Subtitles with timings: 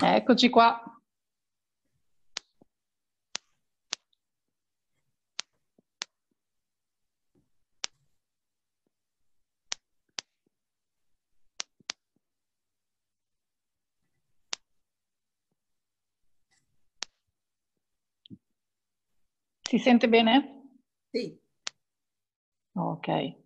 [0.00, 0.80] Eccoci qua.
[19.62, 20.62] Si sente bene?
[21.10, 21.38] Sì.
[22.74, 23.43] Ok.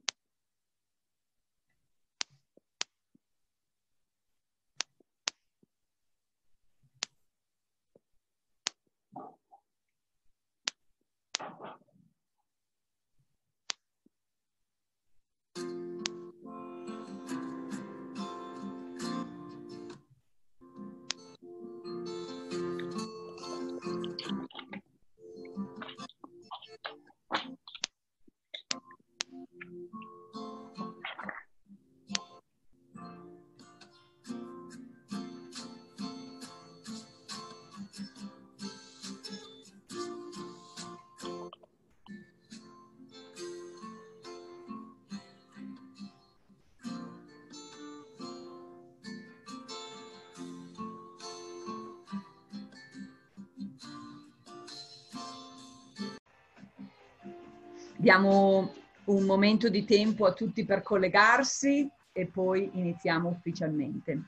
[58.08, 58.72] Diamo
[59.04, 64.22] un momento di tempo a tutti per collegarsi e poi iniziamo ufficialmente.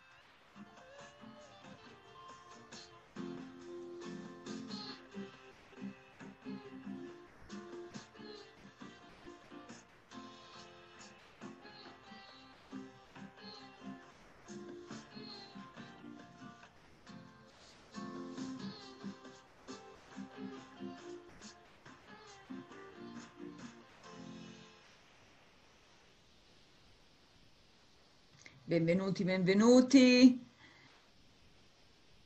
[28.70, 30.46] Benvenuti, benvenuti.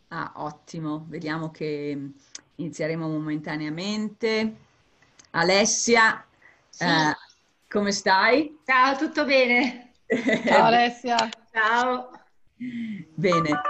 [0.08, 1.98] Ah, ottimo, vediamo che
[2.56, 4.54] inizieremo momentaneamente.
[5.30, 6.22] Alessia,
[6.68, 6.84] Sì.
[6.84, 7.14] eh,
[7.66, 8.54] come stai?
[8.66, 9.94] Ciao, tutto bene?
[10.44, 11.30] Ciao Alessia.
[11.50, 12.10] Ciao.
[13.16, 13.60] Bene,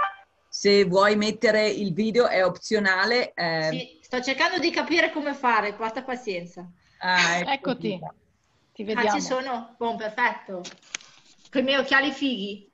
[0.49, 3.31] se vuoi mettere il video è opzionale.
[3.33, 6.69] eh, Sì, sto cercando di capire come fare, porta pazienza.
[6.99, 7.99] ah, ecco Eccoti.
[8.73, 9.19] Ti Ah, vediamo.
[9.19, 9.75] ci sono?
[9.77, 10.61] Buon, perfetto.
[11.55, 12.69] Con i miei occhiali fighi.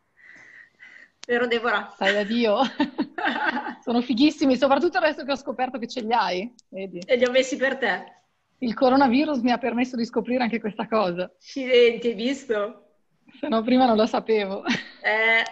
[1.28, 1.92] Vero Deborah?
[1.94, 2.62] Stai da Dio.
[3.84, 6.52] Sono fighissimi, soprattutto adesso che ho scoperto che ce li hai.
[6.70, 6.98] Vedi?
[7.06, 8.22] E li ho messi per te.
[8.58, 12.96] Il coronavirus mi ha permesso di scoprire anche questa cosa, Accidenti, hai visto?
[13.40, 14.64] se no prima non lo sapevo.
[15.04, 15.44] Eh,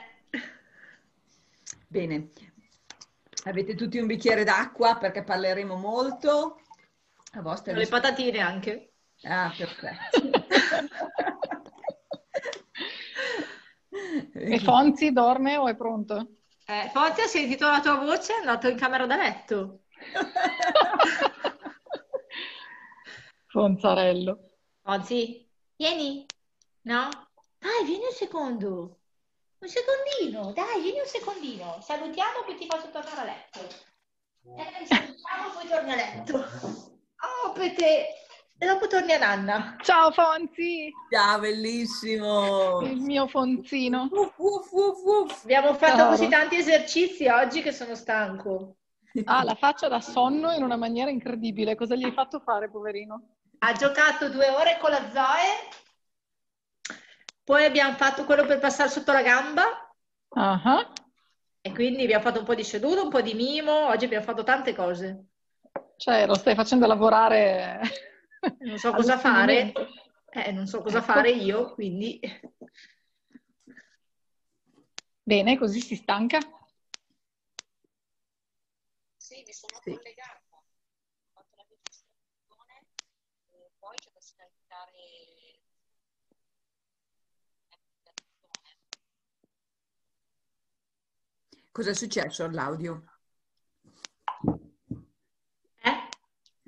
[1.88, 2.29] Bene,
[3.44, 6.61] avete tutti un bicchiere d'acqua perché parleremo molto.
[7.34, 8.94] A vostra le patatine anche.
[9.22, 10.31] Ah, perfetto.
[14.34, 16.38] E Fonzi dorme o è pronto?
[16.66, 19.84] Eh, Fonzi ha sentito la tua voce, è andato in camera da letto.
[23.47, 24.40] Fonzarello.
[24.81, 26.25] Fonzi, vieni.
[26.81, 27.09] No?
[27.58, 29.00] Dai, vieni un secondo.
[29.59, 31.80] Un secondino, dai, vieni un secondino.
[31.81, 33.59] Salutiamo poi ti faccio tornare a letto.
[34.56, 36.38] Eh, salutiamo poi torni a letto.
[36.38, 38.06] Oh, per te.
[38.62, 39.78] E dopo torni a nanna.
[39.81, 42.81] Ciao Fonzi, Ciao, bellissimo.
[42.81, 44.09] il mio Fonzino.
[44.12, 44.72] Uff, uff,
[45.06, 45.44] uff.
[45.44, 46.09] Abbiamo fatto Caro.
[46.09, 48.76] così tanti esercizi oggi che sono stanco.
[49.23, 51.76] Ha la faccia da sonno in una maniera incredibile.
[51.76, 53.35] Cosa gli hai fatto fare, poverino?
[53.59, 55.70] Ha giocato due ore con la Zoe,
[57.44, 59.64] poi abbiamo fatto quello per passare sotto la gamba
[60.35, 60.94] Ah ah.
[61.62, 64.44] e quindi abbiamo fatto un po' di seduto, un po' di mimo, oggi abbiamo fatto
[64.44, 65.26] tante cose.
[65.97, 67.79] Cioè, lo stai facendo lavorare.
[68.59, 69.74] Non so cosa fare,
[70.32, 71.08] eh, non so cosa Ecco.
[71.08, 72.20] fare io, quindi
[75.24, 76.40] Bene, così si stanca.
[79.18, 79.91] Sì, mi sono Sì.
[79.91, 80.64] collegata, ho
[81.34, 82.86] fatto la registrazione,
[83.52, 85.62] e poi c'è da scaricare
[87.70, 88.78] l'applicazione.
[91.72, 93.18] Cosa è successo all'audio?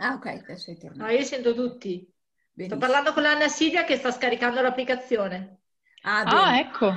[0.01, 1.13] Ah, ok, adesso è No, tornato.
[1.13, 2.00] io sento tutti.
[2.03, 2.13] Sto
[2.53, 2.80] Benissimo.
[2.80, 5.62] parlando con l'Anna Silvia che sta scaricando l'applicazione.
[6.03, 6.95] Ah, Ah, ecco.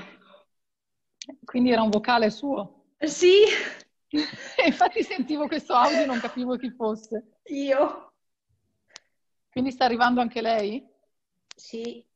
[1.45, 2.87] Quindi era un vocale suo.
[3.07, 3.45] Sì,
[4.67, 7.41] Infatti sentivo questo audio e non capivo chi fosse.
[7.61, 8.13] io.
[9.49, 10.87] Quindi sta arrivando anche lei?
[11.57, 12.07] Sì.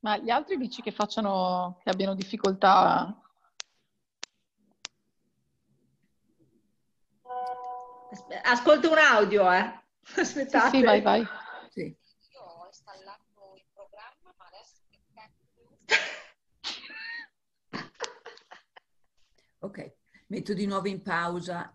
[0.00, 3.18] Ma gli altri dici che facciano, che abbiano difficoltà?
[8.42, 9.78] Ascolto un audio, eh.
[10.02, 10.76] Sì, Aspettate.
[10.78, 11.24] sì, vai, vai.
[11.70, 11.82] Sì.
[12.32, 15.46] Io ho installato il programma, ma adesso che cacchio
[19.60, 19.92] Ok,
[20.26, 21.72] metto di nuovo in pausa.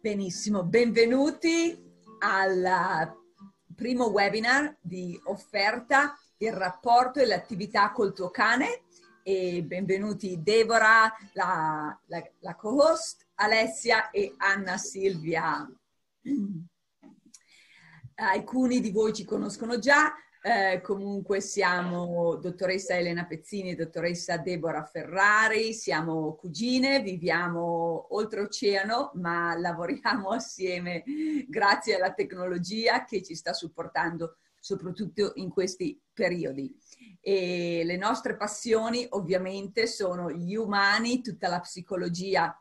[0.00, 3.14] Benissimo, benvenuti al
[3.74, 8.84] primo webinar di offerta, il rapporto e l'attività col tuo cane
[9.28, 15.70] e benvenuti Deborah, la, la, la co-host, Alessia e Anna Silvia.
[18.14, 24.84] Alcuni di voi ci conoscono già, eh, comunque siamo dottoressa Elena Pezzini e dottoressa Deborah
[24.84, 31.04] Ferrari, siamo cugine, viviamo oltreoceano, ma lavoriamo assieme
[31.46, 36.74] grazie alla tecnologia che ci sta supportando soprattutto in questi periodi.
[37.20, 42.56] E le nostre passioni ovviamente sono gli umani, tutta la psicologia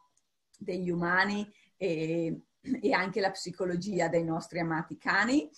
[0.58, 2.42] degli umani e
[2.82, 5.50] e anche la psicologia dei nostri amati cani.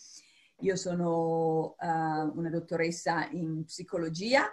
[0.62, 4.51] Io sono uh, una dottoressa in psicologia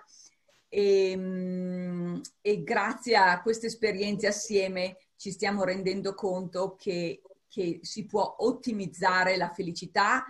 [0.68, 8.36] e, e, grazie a queste esperienze assieme ci stiamo rendendo conto che, che si può
[8.38, 10.24] ottimizzare la felicità,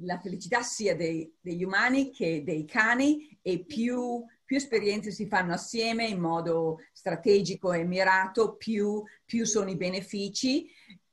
[0.00, 5.52] la felicità sia dei, degli umani che dei cani e più più esperienze si fanno
[5.52, 10.70] assieme in modo strategico e mirato, più, più sono i benefici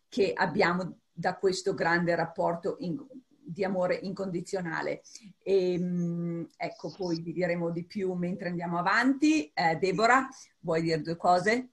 [0.07, 5.01] che abbiamo da questo grande rapporto in, di amore incondizionale.
[5.41, 9.51] E, ehm, ecco, poi vi diremo di più mentre andiamo avanti.
[9.51, 10.27] Eh, Deborah,
[10.59, 11.69] vuoi dire due cose?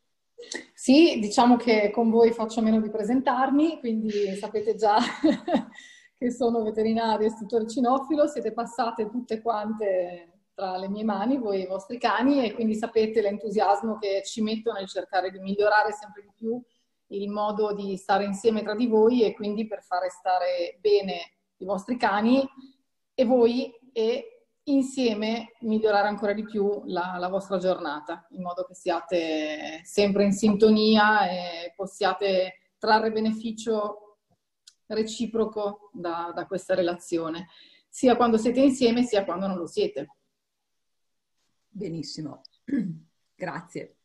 [0.72, 4.96] Sì, diciamo che con voi faccio meno di presentarmi, quindi sapete già
[6.20, 11.60] che sono veterinario e istruttore cinofilo, siete passate tutte quante tra le mie mani, voi
[11.60, 15.92] e i vostri cani, e quindi sapete l'entusiasmo che ci metto nel cercare di migliorare
[15.92, 16.62] sempre di più
[17.12, 21.64] il modo di stare insieme tra di voi e quindi per fare stare bene i
[21.64, 22.46] vostri cani
[23.14, 28.74] e voi e insieme migliorare ancora di più la, la vostra giornata, in modo che
[28.74, 34.09] siate sempre in sintonia e possiate trarre beneficio
[34.94, 37.48] reciproco da, da questa relazione,
[37.88, 40.08] sia quando siete insieme sia quando non lo siete.
[41.68, 42.42] Benissimo,
[43.34, 43.96] grazie.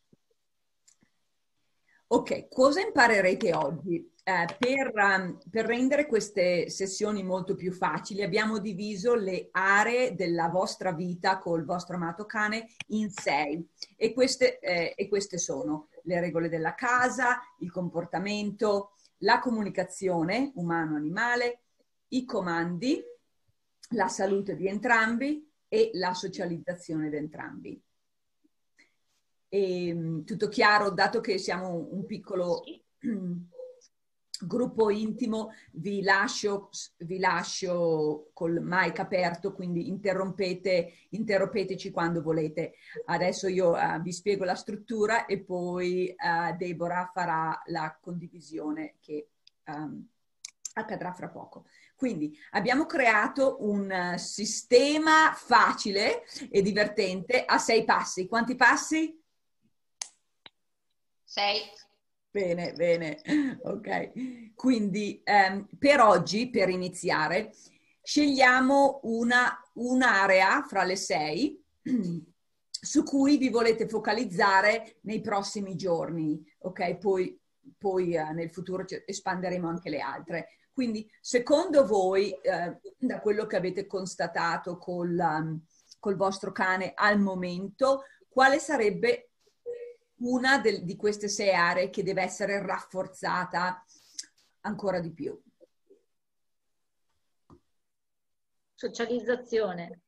[2.07, 4.13] Ok, cosa imparerete oggi?
[4.27, 10.49] Eh, per, um, per, rendere queste sessioni molto più facili abbiamo diviso le aree della
[10.49, 13.63] vostra vita col vostro amato cane in sei
[13.95, 18.93] e queste, eh, e queste sono le regole della casa, il comportamento,
[19.25, 21.63] la comunicazione umano-animale,
[22.09, 23.03] i comandi,
[23.89, 27.83] la salute di entrambi e la socializzazione di entrambi.
[29.49, 32.61] E, ehm, tutto chiaro, dato che siamo un piccolo
[34.45, 42.75] gruppo intimo, vi lascio, vi lascio col mic aperto, quindi interrompete, interrompeteci quando volete.
[43.05, 49.29] Adesso io uh, vi spiego la struttura e poi uh, Deborah farà la condivisione che
[49.67, 50.07] um,
[50.73, 51.65] accadrà fra poco.
[51.95, 58.27] Quindi abbiamo creato un sistema facile e divertente a sei passi.
[58.27, 59.17] Quanti passi?
[61.23, 61.61] Sei.
[62.35, 63.21] Bene, bene,
[63.63, 64.55] ok.
[64.55, 67.53] Quindi ehm, per oggi, per iniziare,
[68.03, 71.57] scegliamo una, un'area fra le sei
[72.69, 76.97] su cui vi volete focalizzare nei prossimi giorni, ok?
[76.97, 77.39] Poi,
[77.77, 80.47] poi eh, nel futuro espanderemo anche le altre.
[80.73, 85.63] Quindi, secondo voi, eh, da quello che avete constatato col, um,
[85.99, 89.29] col vostro cane al momento, quale sarebbe
[90.17, 93.83] una del, di queste sei aree che deve essere rafforzata
[94.61, 95.39] ancora di più.
[98.73, 100.01] Socializzazione.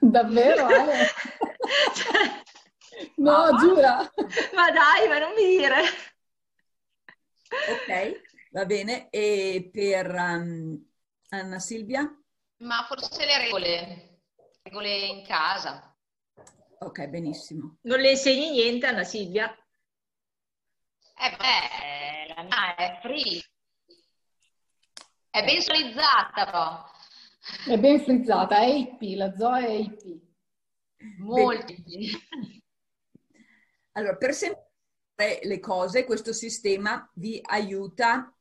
[0.00, 1.06] Davvero, Ale?
[3.16, 4.12] no, ma, giura.
[4.54, 5.82] Ma dai, ma non mi dire.
[7.68, 9.08] Ok, va bene.
[9.10, 10.90] E per um,
[11.28, 12.08] Anna Silvia?
[12.58, 14.20] Ma forse le regole,
[14.62, 15.91] regole in casa.
[16.84, 17.78] Ok, benissimo.
[17.82, 19.48] Non le insegni niente, Anna Silvia?
[21.14, 23.40] Eh beh, la mia è free.
[25.30, 26.84] È ben frizzata però.
[27.66, 30.20] È ben frizzata, è IP, la Zoe è IP.
[31.18, 32.10] Molti.
[33.92, 38.34] Allora, per semplificare le cose, questo sistema vi aiuta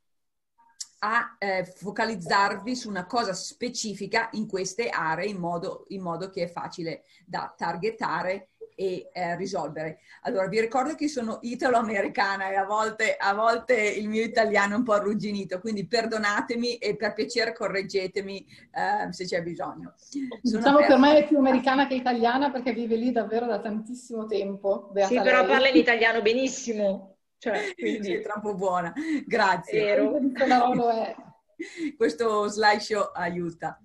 [1.04, 6.44] a eh, focalizzarvi su una cosa specifica in queste aree in modo, in modo che
[6.44, 10.00] è facile da targetare e, eh, risolvere.
[10.22, 14.78] Allora, vi ricordo che sono italo-americana e a volte, a volte, il mio italiano è
[14.78, 19.94] un po' arrugginito, quindi perdonatemi e per piacere correggetemi eh, se c'è bisogno.
[19.98, 20.88] Sono diciamo per...
[20.88, 24.90] per me è più americana che italiana perché vive lì davvero da tantissimo tempo.
[24.92, 27.11] Beata sì, però parla in italiano benissimo.
[27.42, 28.14] Cioè, quindi...
[28.14, 28.94] È troppo buona.
[29.26, 29.82] Grazie.
[29.82, 30.20] Vero.
[31.98, 33.82] Questo slideshow aiuta.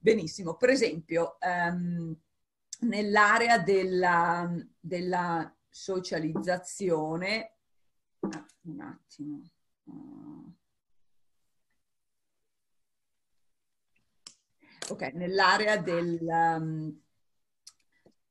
[0.00, 0.56] Benissimo.
[0.56, 2.12] Per esempio, um,
[2.80, 7.54] nell'area della, della socializzazione,
[8.18, 9.42] ah, un attimo.
[14.88, 17.00] Ok, nell'area del, um,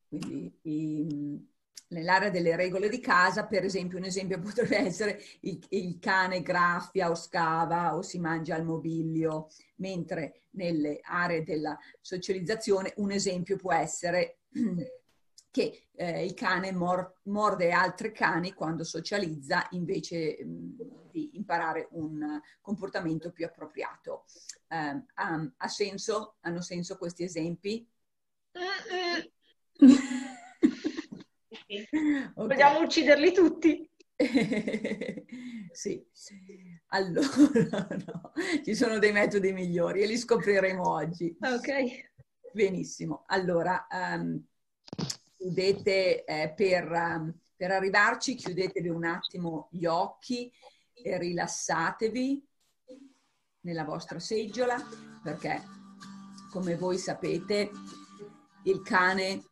[0.10, 1.50] quindi, i,
[1.92, 7.10] nell'area delle regole di casa, per esempio, un esempio potrebbe essere il, il, cane graffia
[7.10, 9.48] o scava o si mangia il mobilio,
[9.78, 14.40] mentre nelle aree della socializzazione un esempio può essere
[15.51, 22.40] che eh, il cane mor- morde altri cani quando socializza invece mh, di imparare un
[22.62, 24.24] comportamento più appropriato.
[24.70, 26.36] Um, um, ha senso?
[26.42, 27.86] Hanno senso questi esempi?
[31.72, 32.32] okay.
[32.36, 33.90] Vogliamo ucciderli tutti?
[35.72, 36.06] sì,
[36.88, 38.32] allora no.
[38.63, 41.36] ci sono dei metodi migliori e li scopriremo oggi.
[41.40, 42.10] Ok.
[42.54, 44.44] Benissimo, allora um,
[45.38, 50.51] chiudete eh, per, um, per arrivarci, chiudetevi un attimo gli occhi
[50.94, 52.46] e rilassatevi
[53.62, 54.75] nella vostra seggiola
[55.24, 55.62] perché
[56.51, 57.72] come voi sapete
[58.63, 59.50] il cane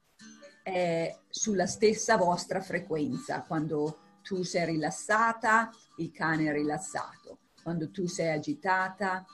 [0.71, 3.41] è sulla stessa vostra frequenza.
[3.41, 7.39] Quando tu sei rilassata, il cane è rilassato.
[7.61, 9.25] Quando tu sei agitata,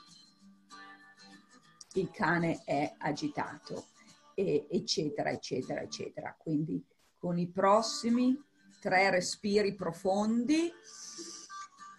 [1.94, 3.88] il cane è agitato,
[4.34, 6.36] e, eccetera, eccetera, eccetera.
[6.38, 6.84] Quindi
[7.18, 8.38] con i prossimi
[8.80, 10.72] tre respiri profondi,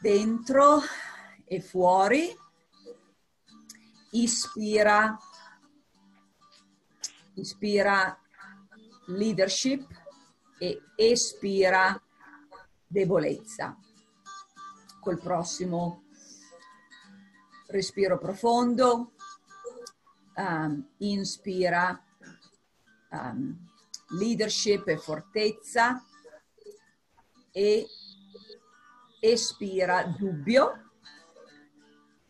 [0.01, 0.81] dentro
[1.45, 2.29] e fuori,
[4.11, 5.19] ispira,
[7.35, 8.21] ispira
[9.09, 9.87] leadership
[10.59, 12.01] e espira
[12.87, 13.77] debolezza.
[15.01, 16.05] Col prossimo
[17.69, 19.13] respiro profondo,
[20.37, 22.03] um, inspira
[23.13, 23.57] um,
[24.19, 26.03] leadership e fortezza
[27.53, 27.87] e
[29.21, 30.93] espira dubbio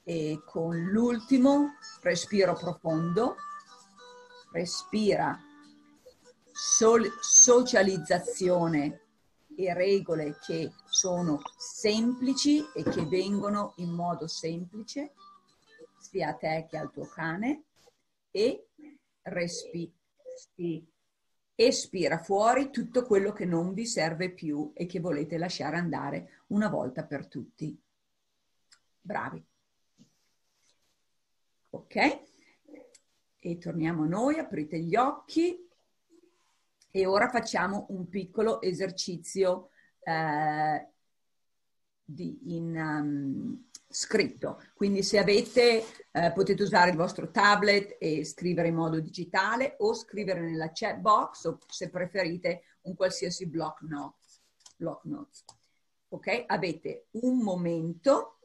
[0.04, 3.36] e con l'ultimo respiro profondo
[4.52, 5.45] respira
[6.56, 9.00] sol- socializzazione
[9.54, 15.12] e regole che sono semplici e che vengono in modo semplice
[15.98, 17.64] sia a te che al tuo cane
[18.30, 18.68] e
[19.22, 19.92] respi,
[21.54, 26.68] espira fuori tutto quello che non vi serve più e che volete lasciare andare una
[26.68, 27.78] volta per tutti.
[29.00, 29.44] Bravi.
[31.70, 32.20] Ok?
[33.38, 35.65] E torniamo a noi, aprite gli occhi.
[36.96, 39.68] E ora facciamo un piccolo esercizio
[40.02, 40.88] eh,
[42.02, 44.62] di, in um, scritto.
[44.72, 49.92] Quindi se avete, eh, potete usare il vostro tablet e scrivere in modo digitale o
[49.92, 54.40] scrivere nella chat box o se preferite un qualsiasi block notes.
[54.78, 55.44] Block notes.
[56.08, 56.44] Ok?
[56.46, 58.38] Avete un momento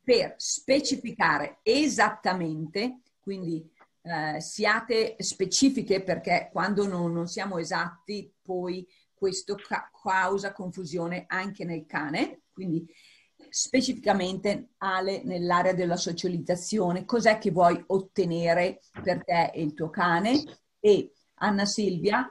[0.00, 3.68] per specificare esattamente, quindi
[4.04, 11.64] eh, siate specifiche perché quando non, non, siamo esatti poi questo ca- causa confusione anche
[11.64, 12.86] nel cane, quindi
[13.48, 20.42] specificamente Ale nell'area della socializzazione, cos'è che vuoi ottenere per te e il tuo cane?
[20.80, 22.30] E Anna Silvia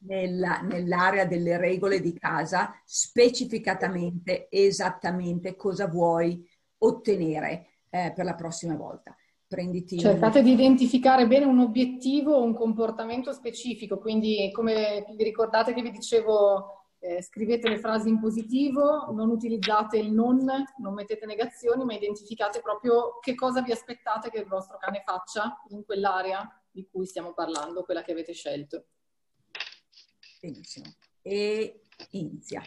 [0.00, 6.46] nella, nell'area delle regole di casa specificatamente esattamente cosa vuoi
[6.78, 9.14] ottenere eh, per la prossima volta
[9.50, 9.98] prenditi...
[9.98, 15.82] Cercate di identificare bene un obiettivo o un comportamento specifico, quindi come vi ricordate che
[15.82, 20.38] vi dicevo, eh, scrivete le frasi in positivo, non utilizzate il non,
[20.78, 25.60] non mettete negazioni, ma identificate proprio che cosa vi aspettate che il vostro cane faccia
[25.70, 28.84] in quell'area di cui stiamo parlando, quella che avete scelto.
[30.40, 30.86] Benissimo.
[31.22, 32.62] E inizia.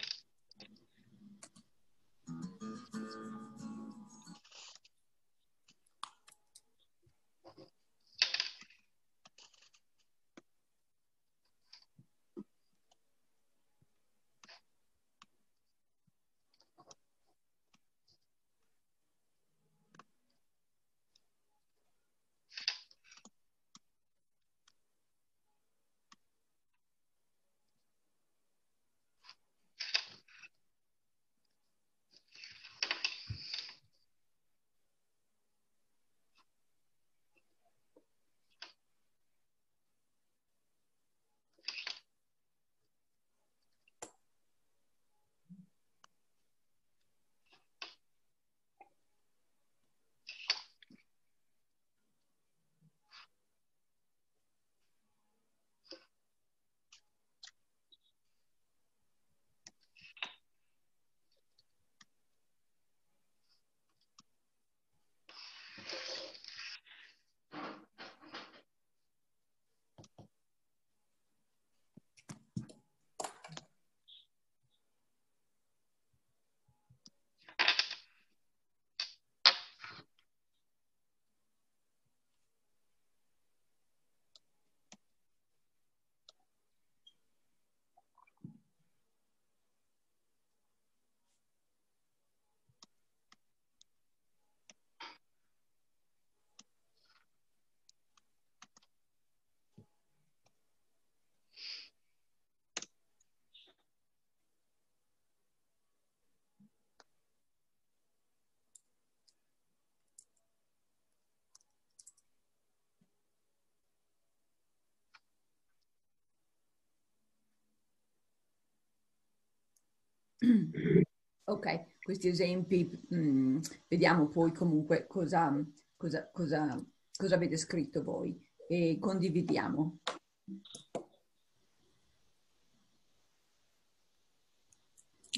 [121.46, 125.54] Ok, questi esempi, mh, mm, vediamo poi comunque cosa,
[125.98, 126.82] cosa, cosa,
[127.13, 130.00] cosa avete scritto voi e condividiamo.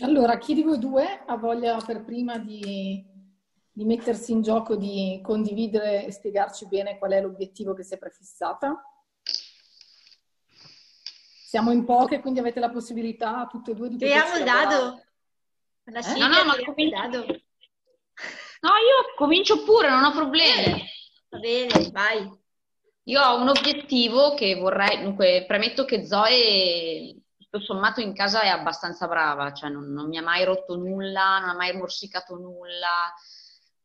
[0.04, 3.04] Allora, chi di voi due ha voglia per prima di,
[3.72, 7.98] di mettersi in gioco, di condividere e spiegarci bene qual è l'obiettivo che si è
[7.98, 8.80] prefissata?
[11.46, 15.04] Siamo in poche, quindi avete la possibilità tutte e due di Tiriamo il dado.
[15.84, 16.18] La eh?
[16.18, 17.00] No, no, ma comincio...
[17.00, 17.18] dado.
[17.20, 20.84] No, io comincio pure, non ho problemi.
[21.30, 22.28] Va bene, vai.
[23.04, 28.48] Io ho un obiettivo che vorrei, dunque, premetto che Zoe tutto sommato in casa è
[28.48, 33.14] abbastanza brava, cioè non, non mi ha mai rotto nulla, non ha mai morsicato nulla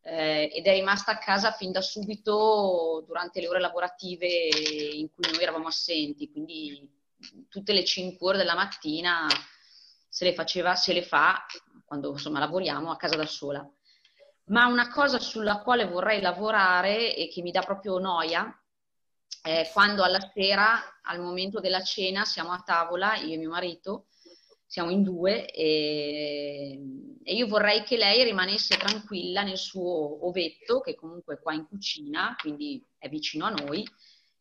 [0.00, 5.30] eh, ed è rimasta a casa fin da subito durante le ore lavorative in cui
[5.30, 6.98] noi eravamo assenti, quindi
[7.48, 9.26] tutte le 5 ore della mattina
[10.08, 11.44] se le faceva, se le fa
[11.84, 13.68] quando insomma lavoriamo a casa da sola.
[14.46, 18.52] Ma una cosa sulla quale vorrei lavorare e che mi dà proprio noia
[19.42, 24.06] eh, quando alla sera, al momento della cena, siamo a tavola, io e mio marito,
[24.66, 26.78] siamo in due e,
[27.24, 31.66] e, io vorrei che lei rimanesse tranquilla nel suo ovetto, che comunque è qua in
[31.66, 33.84] cucina, quindi è vicino a noi,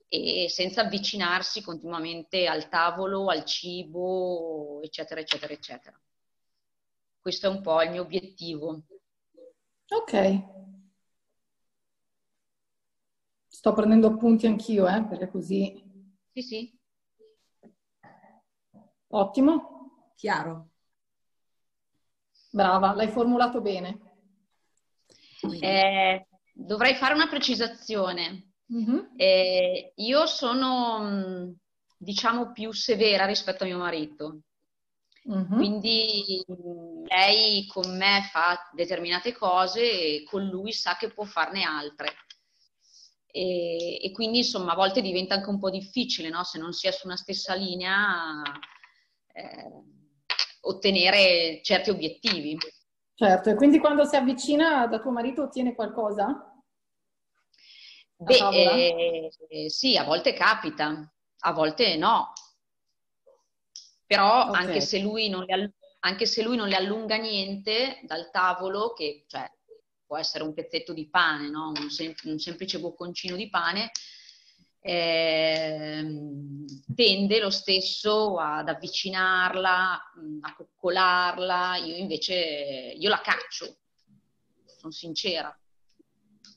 [0.09, 6.01] e senza avvicinarsi continuamente al tavolo, al cibo, eccetera, eccetera, eccetera.
[7.19, 8.81] Questo è un po' il mio obiettivo.
[9.91, 10.57] Ok,
[13.59, 15.83] Sto prendendo appunti anch'io, eh, perché così...
[16.31, 16.79] Sì, sì.
[19.07, 20.13] Ottimo.
[20.15, 20.69] Chiaro.
[22.51, 23.99] Brava, l'hai formulato bene.
[25.59, 28.48] Eh, dovrei fare una precisazione.
[28.73, 28.99] Mm-hmm.
[29.15, 31.51] Eh, io sono, mm,
[31.97, 34.41] diciamo, più severa rispetto a mio marito.
[35.29, 35.55] Mm-hmm.
[35.55, 36.43] Quindi
[37.07, 42.15] lei con me fa determinate cose e con lui sa che può farne altre
[43.31, 46.43] e, e, quindi insomma a volte diventa anche un po' difficile, no?
[46.43, 48.41] se non si è su una stessa linea,
[49.33, 49.83] eh,
[50.61, 52.57] ottenere certi obiettivi.
[53.13, 56.48] Certo, e quindi quando si avvicina da tuo marito ottiene qualcosa?
[58.21, 62.33] Beh, eh, sì, a volte capita, a volte no.
[64.05, 64.65] Però okay.
[64.65, 69.23] anche, se lui non le, anche se lui non le allunga niente dal tavolo, che
[69.27, 69.49] cioè,
[70.05, 71.71] può essere un pezzetto di pane, no?
[71.73, 73.91] un, sem- un, semplice bocconcino di pane,
[74.81, 76.05] eh,
[76.93, 79.91] tende lo stesso ad avvicinarla,
[80.41, 82.35] a coccolarla, io invece
[82.97, 83.77] io la caccio,
[84.65, 85.57] sono sincera,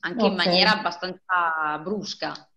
[0.05, 0.29] anche okay.
[0.29, 2.47] in maniera abbastanza brusca.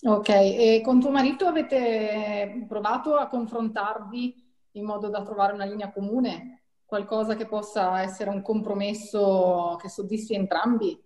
[0.00, 5.90] Ok, e con tuo marito avete provato a confrontarvi in modo da trovare una linea
[5.90, 10.96] comune, qualcosa che possa essere un compromesso che soddisfi entrambi?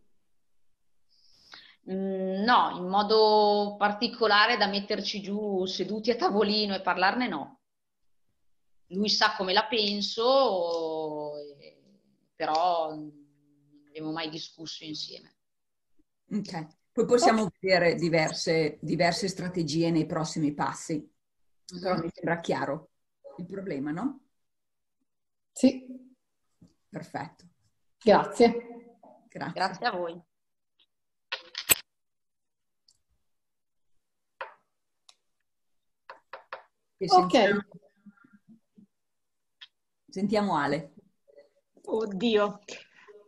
[1.91, 7.62] Mm, no, in modo particolare da metterci giù seduti a tavolino e parlarne no.
[8.93, 11.33] Lui sa come la penso,
[12.35, 15.37] però non abbiamo mai discusso insieme.
[16.31, 17.59] Ok, poi possiamo okay.
[17.61, 21.11] vedere diverse, diverse strategie nei prossimi passi,
[21.81, 22.03] però mm-hmm.
[22.03, 22.91] mi sembra chiaro
[23.39, 24.21] il problema, no?
[25.53, 25.87] Sì.
[26.89, 27.45] Perfetto.
[28.03, 28.73] Grazie.
[29.29, 30.23] Grazie, Grazie a voi.
[36.99, 37.81] Ok.
[40.13, 40.93] Sentiamo Ale.
[41.85, 42.59] Oddio.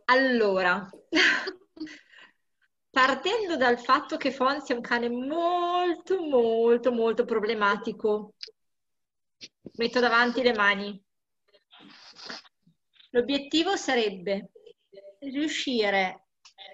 [0.05, 0.87] Allora,
[2.91, 8.35] partendo dal fatto che Fonzi è un cane molto, molto, molto problematico,
[9.77, 11.03] metto davanti le mani.
[13.09, 14.51] L'obiettivo sarebbe
[15.21, 16.27] riuscire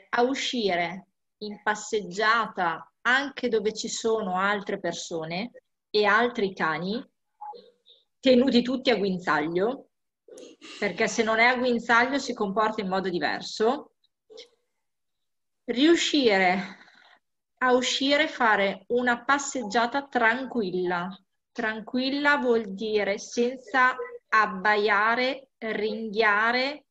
[0.09, 5.51] a uscire in passeggiata anche dove ci sono altre persone
[5.89, 7.01] e altri cani,
[8.19, 9.85] tenuti tutti a guinzaglio,
[10.79, 13.93] perché se non è a guinzaglio si comporta in modo diverso.
[15.65, 16.77] Riuscire
[17.59, 21.09] a uscire e fare una passeggiata tranquilla,
[21.51, 23.93] Tranquilla vuol dire senza
[24.29, 26.85] abbaiare, ringhiare,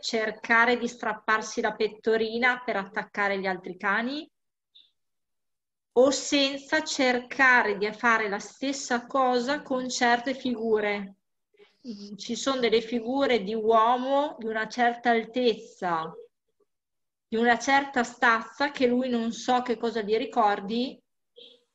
[0.00, 4.28] cercare di strapparsi la pettorina per attaccare gli altri cani
[5.98, 11.16] o senza cercare di fare la stessa cosa con certe figure.
[12.16, 16.12] Ci sono delle figure di uomo di una certa altezza,
[17.28, 21.00] di una certa stazza che lui non so che cosa gli ricordi,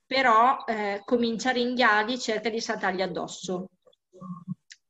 [0.05, 3.67] però eh, comincia a ringhiarli, cerca di saltargli addosso.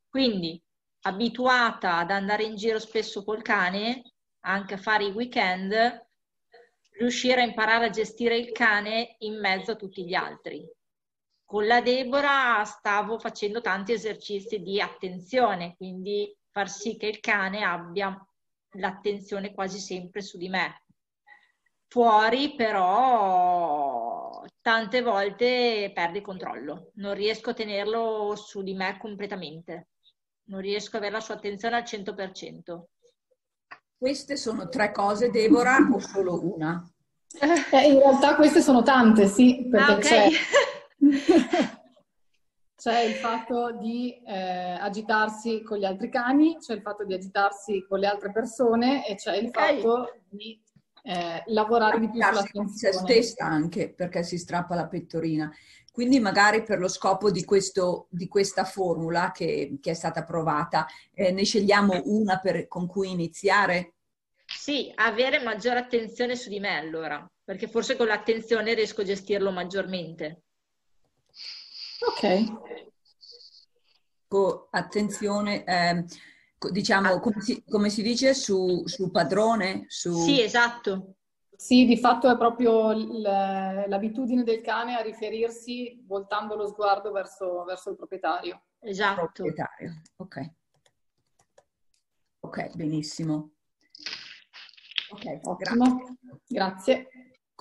[0.10, 0.60] Quindi,
[1.02, 6.04] abituata ad andare in giro spesso col cane, anche a fare i weekend,
[6.98, 10.68] riuscire a imparare a gestire il cane in mezzo a tutti gli altri.
[11.52, 17.62] Con la Deborah stavo facendo tanti esercizi di attenzione, quindi far sì che il cane
[17.62, 18.18] abbia
[18.76, 20.86] l'attenzione quasi sempre su di me.
[21.90, 29.90] Fuori però tante volte perde il controllo, non riesco a tenerlo su di me completamente,
[30.46, 32.86] non riesco ad avere la sua attenzione al 100%.
[33.98, 36.82] Queste sono tre cose, Deborah, o solo una?
[37.42, 40.02] Eh, in realtà queste sono tante, sì, perché Ah, ok.
[40.02, 40.30] c'è,
[42.76, 47.86] c'è il fatto di eh, agitarsi con gli altri cani, c'è il fatto di agitarsi
[47.88, 49.52] con le altre persone e c'è il Ok.
[49.52, 50.60] fatto di
[51.04, 55.52] eh, lavorare di più Agitarsi con se stessa anche perché si strappa la pettorina.
[55.92, 60.88] Quindi magari per lo scopo di, questo, di questa formula che, che è stata provata,
[61.14, 63.96] eh, ne scegliamo una per- con cui iniziare?
[64.46, 69.52] Sì, avere maggiore attenzione su di me allora, perché forse con l'attenzione riesco a gestirlo
[69.52, 70.44] maggiormente.
[72.08, 72.60] Ok.
[74.28, 75.64] Co- attenzione,
[76.58, 79.86] co- diciamo, come si, come si dice, su, su padrone?
[79.88, 80.14] Su...
[80.14, 81.16] Sì, esatto.
[81.56, 87.92] Sì, di fatto è proprio l'abitudine del cane a riferirsi voltando lo sguardo verso, verso
[87.92, 88.64] il proprietario.
[88.80, 89.30] Esatto.
[89.32, 90.02] proprietario.
[90.16, 90.54] Ok.
[92.40, 93.52] Ok, benissimo.
[95.10, 95.42] Ok, grazie.
[95.44, 97.10] Ottimo, grazie.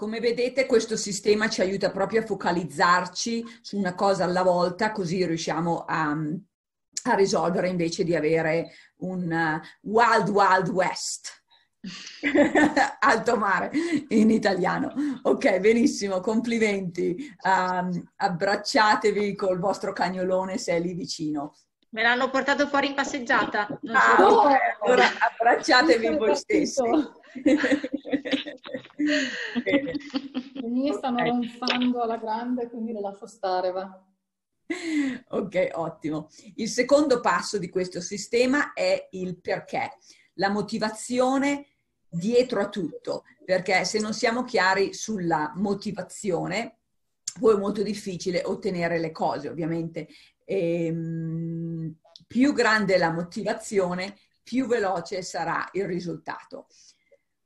[0.01, 5.27] Come vedete, questo sistema ci aiuta proprio a focalizzarci su una cosa alla volta, così
[5.27, 6.13] riusciamo a,
[7.03, 9.61] a risolvere invece di avere un uh,
[9.91, 11.43] Wild Wild West.
[12.99, 13.71] Alto mare
[14.09, 14.91] in italiano.
[15.25, 17.37] Ok, benissimo, complimenti.
[17.43, 21.57] Um, abbracciatevi col vostro cagnolone se è lì vicino.
[21.91, 23.67] Me l'hanno portato fuori in passeggiata.
[23.83, 24.49] Non Ah, so-
[24.81, 26.81] allora abbracciatevi voi stessi.
[26.81, 27.21] partito.
[29.01, 31.27] Le mie stanno Ok.
[31.27, 34.05] ronfando alla grande, quindi le lascio stare, va.
[35.29, 36.29] Ok, ottimo.
[36.57, 39.97] Il secondo passo di questo sistema è il perché,
[40.35, 41.67] la motivazione
[42.09, 46.79] dietro a tutto, perché se non siamo chiari sulla motivazione,
[47.39, 50.09] poi è molto difficile ottenere le cose, ovviamente.
[50.45, 56.67] Ehm, più grande è la motivazione, più veloce sarà il risultato.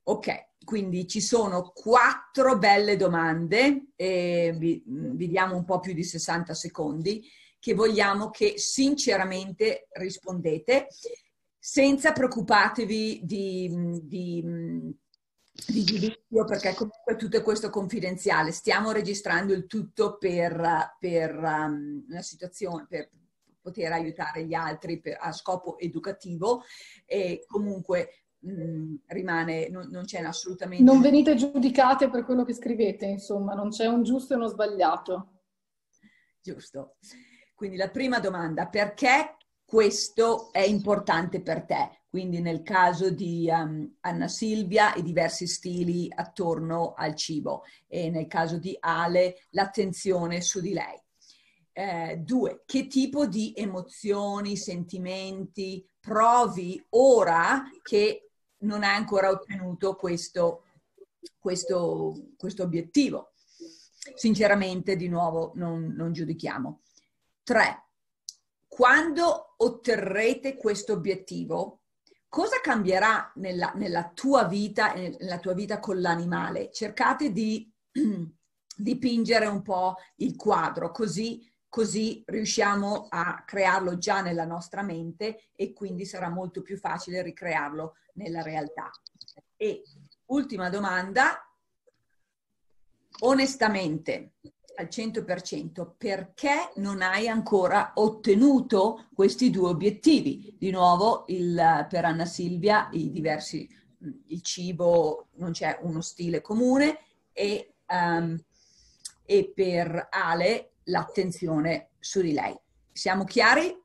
[0.07, 6.53] Ok, quindi ci sono quattro belle domande, vi, vi diamo un po' più di 60
[6.53, 7.27] secondi,
[7.59, 10.89] che vogliamo che sinceramente rispondete,
[11.59, 14.45] senza preoccupatevi di, di,
[15.67, 18.53] di giudizio, perché comunque tutto questo è confidenziale.
[18.53, 23.09] Stiamo registrando il tutto per, per um, una situazione, per
[23.63, 26.65] poter aiutare gli altri per, a scopo educativo
[27.07, 30.85] e comunque mh, rimane, non, non c'è assolutamente...
[30.85, 35.41] Non venite giudicate per quello che scrivete, insomma, non c'è un giusto e uno sbagliato.
[36.41, 36.97] Giusto.
[37.55, 42.03] Quindi la prima domanda, perché questo è importante per te?
[42.09, 48.29] Quindi nel caso di um, Anna Silvia i diversi stili attorno al cibo e nel
[48.29, 51.01] caso di Ale l'attenzione su di lei.
[51.73, 58.24] Eh, due, che tipo di emozioni, sentimenti provi ora che
[58.65, 60.65] non hai ancora ottenuto questo,
[61.39, 63.33] questo, questo obiettivo?
[64.15, 66.83] Sinceramente, di nuovo, non, non giudichiamo.
[67.43, 67.85] Tre,
[68.67, 71.83] quando otterrete questo obiettivo,
[72.29, 76.71] cosa cambierà nella, nella, tua vita nella tua vita con l'animale?
[76.73, 77.73] Cercate di
[78.77, 85.73] dipingere un po' il quadro, così, così riusciamo a crearlo già nella nostra mente e
[85.73, 88.93] quindi sarà molto più facile ricrearlo nella realtà.
[89.57, 89.83] E
[90.27, 91.45] ultima domanda,
[93.23, 94.35] onestamente,
[94.77, 100.55] al 100%, perché non hai ancora ottenuto questi due obiettivi?
[100.57, 103.69] Di nuovo, il, per Anna Silvia, i diversi,
[104.29, 107.01] il cibo, non c'è uno stile comune
[107.33, 108.41] e, um,
[109.25, 112.55] e per Ale l'attenzione su di lei.
[112.93, 113.77] Siamo chiari?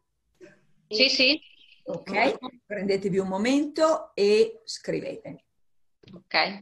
[0.87, 1.41] Sì, sì.
[1.83, 5.43] Ok, prendetevi un momento e scrivete.
[6.13, 6.61] Ok.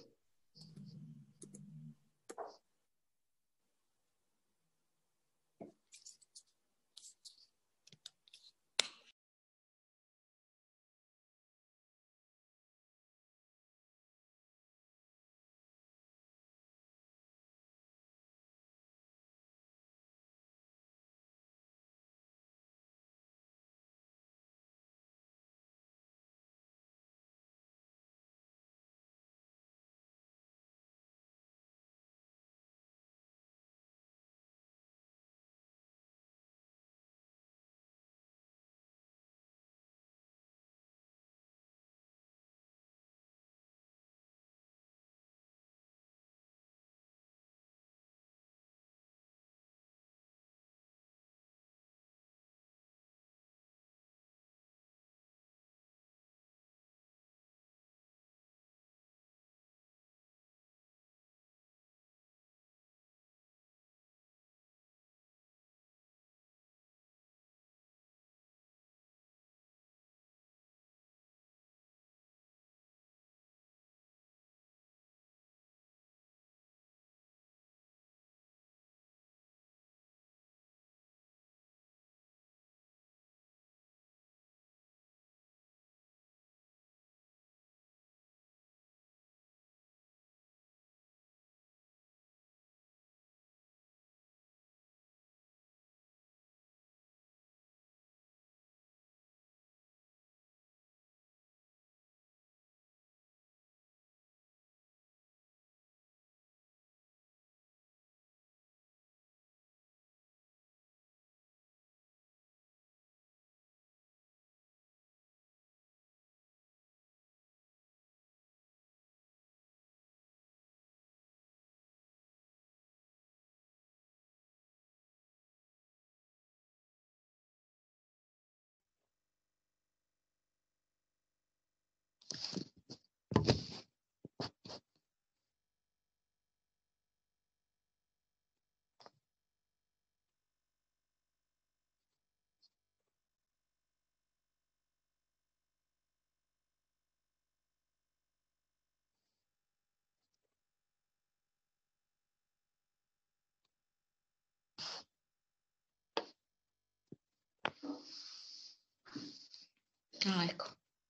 [160.25, 160.65] Ah, ecco,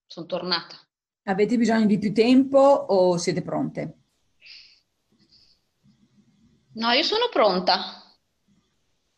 [0.06, 0.76] sono tornata.
[1.24, 3.98] Avete bisogno di più tempo o siete pronte?
[6.74, 8.04] No, io sono pronta.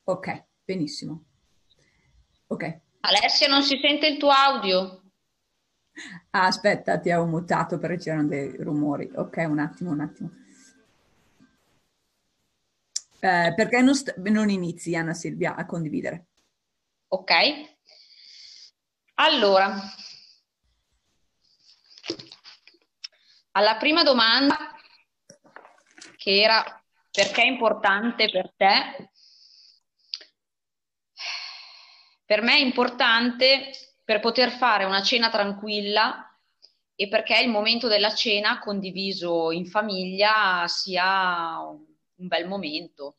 [0.06, 0.28] Ok,
[0.66, 1.26] benissimo.
[2.48, 2.64] Ok.
[3.02, 5.04] Alessia, non si sente il tuo audio?
[6.32, 9.10] Ah, aspetta, ti ho mutato perché c'erano dei rumori.
[9.16, 10.30] Ok, un attimo, un attimo.
[13.22, 16.26] Eh, perché non, st- non inizi, Anna Silvia, a condividere?
[17.10, 17.32] Ok.
[19.16, 19.76] Allora,
[23.52, 24.58] alla prima domanda,
[26.18, 29.12] che era perché è importante per te,
[32.26, 33.70] per me è importante
[34.04, 36.28] per poter fare una cena tranquilla
[36.96, 43.18] e perché il momento della cena condiviso in famiglia sia un bel momento.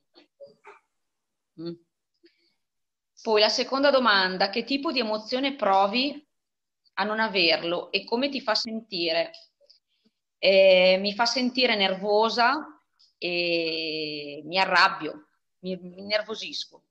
[1.61, 1.84] Mm.
[3.25, 6.23] Poi la seconda domanda, che tipo di emozione provi
[6.97, 9.31] a non averlo e come ti fa sentire?
[10.37, 12.83] Eh, mi fa sentire nervosa
[13.17, 15.29] e mi arrabbio,
[15.61, 16.83] mi, mi nervosisco.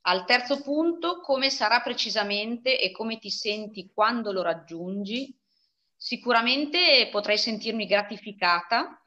[0.00, 5.32] Al terzo punto, come sarà precisamente e come ti senti quando lo raggiungi?
[5.94, 9.00] Sicuramente potrei sentirmi gratificata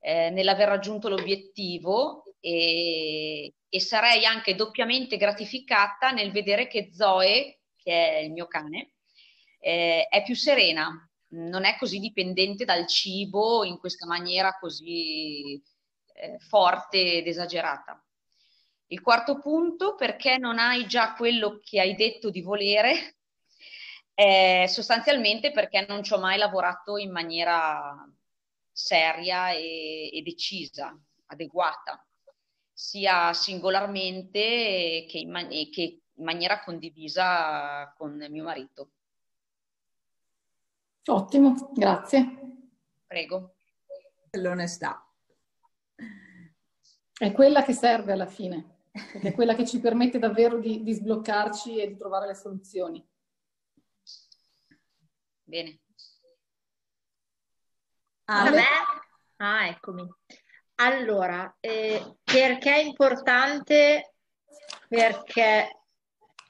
[0.00, 8.16] eh, nell'aver raggiunto l'obiettivo e, e sarei anche doppiamente gratificata nel vedere che Zoe, che
[8.16, 8.92] è il mio cane,
[9.60, 10.90] eh, è più serena,
[11.30, 15.60] non è così dipendente dal cibo in questa maniera così
[16.14, 18.02] eh, forte ed esagerata.
[18.90, 23.16] Il quarto punto, perché non hai già quello che hai detto di volere,
[24.14, 27.94] eh, sostanzialmente perché non ci ho mai lavorato in maniera
[28.72, 32.02] seria e, e decisa, adeguata
[32.78, 38.90] sia singolarmente che in, man- che in maniera condivisa con mio marito.
[41.06, 42.68] Ottimo, grazie.
[43.04, 43.56] Prego.
[44.30, 45.04] L'onestà.
[47.12, 50.92] È quella che serve alla fine, perché è quella che ci permette davvero di, di
[50.92, 53.04] sbloccarci e di trovare le soluzioni.
[55.42, 55.80] Bene.
[58.26, 58.62] Ale?
[59.38, 60.08] Ah, eccomi.
[60.80, 64.14] Allora, eh, perché è importante?
[64.88, 65.80] Perché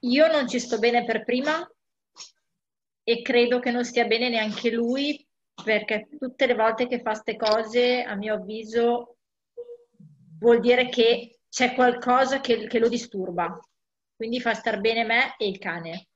[0.01, 1.67] io non ci sto bene per prima
[3.03, 5.27] e credo che non stia bene neanche lui
[5.65, 9.17] perché tutte le volte che fa queste cose, a mio avviso,
[10.39, 13.59] vuol dire che c'è qualcosa che, che lo disturba.
[14.15, 16.09] Quindi fa star bene me e il cane.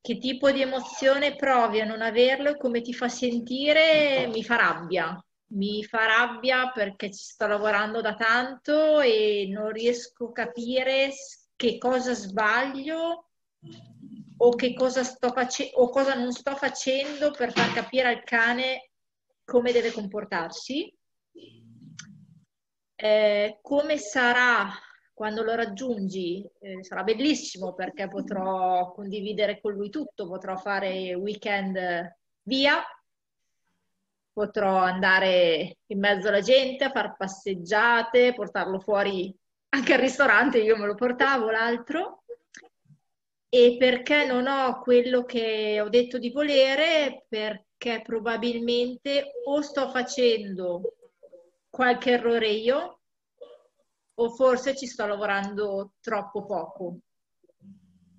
[0.00, 4.28] Che tipo di emozione provi a non averlo e come ti fa sentire?
[4.28, 5.20] Mi fa rabbia.
[5.50, 11.10] Mi fa rabbia perché ci sto lavorando da tanto e non riesco a capire
[11.56, 13.30] che cosa sbaglio
[14.36, 18.90] o che cosa sto facendo o cosa non sto facendo per far capire al cane
[19.44, 20.94] come deve comportarsi.
[22.94, 24.68] Eh, come sarà
[25.14, 26.48] quando lo raggiungi?
[26.60, 31.78] Eh, sarà bellissimo perché potrò condividere con lui tutto, potrò fare weekend
[32.42, 32.82] via,
[34.38, 39.34] potrò andare in mezzo alla gente a far passeggiate, portarlo fuori
[39.70, 42.22] anche al ristorante, io me lo portavo l'altro
[43.48, 47.24] e perché non ho quello che ho detto di volere?
[47.28, 50.82] Perché probabilmente o sto facendo
[51.68, 53.00] qualche errore io
[54.14, 56.98] o forse ci sto lavorando troppo poco.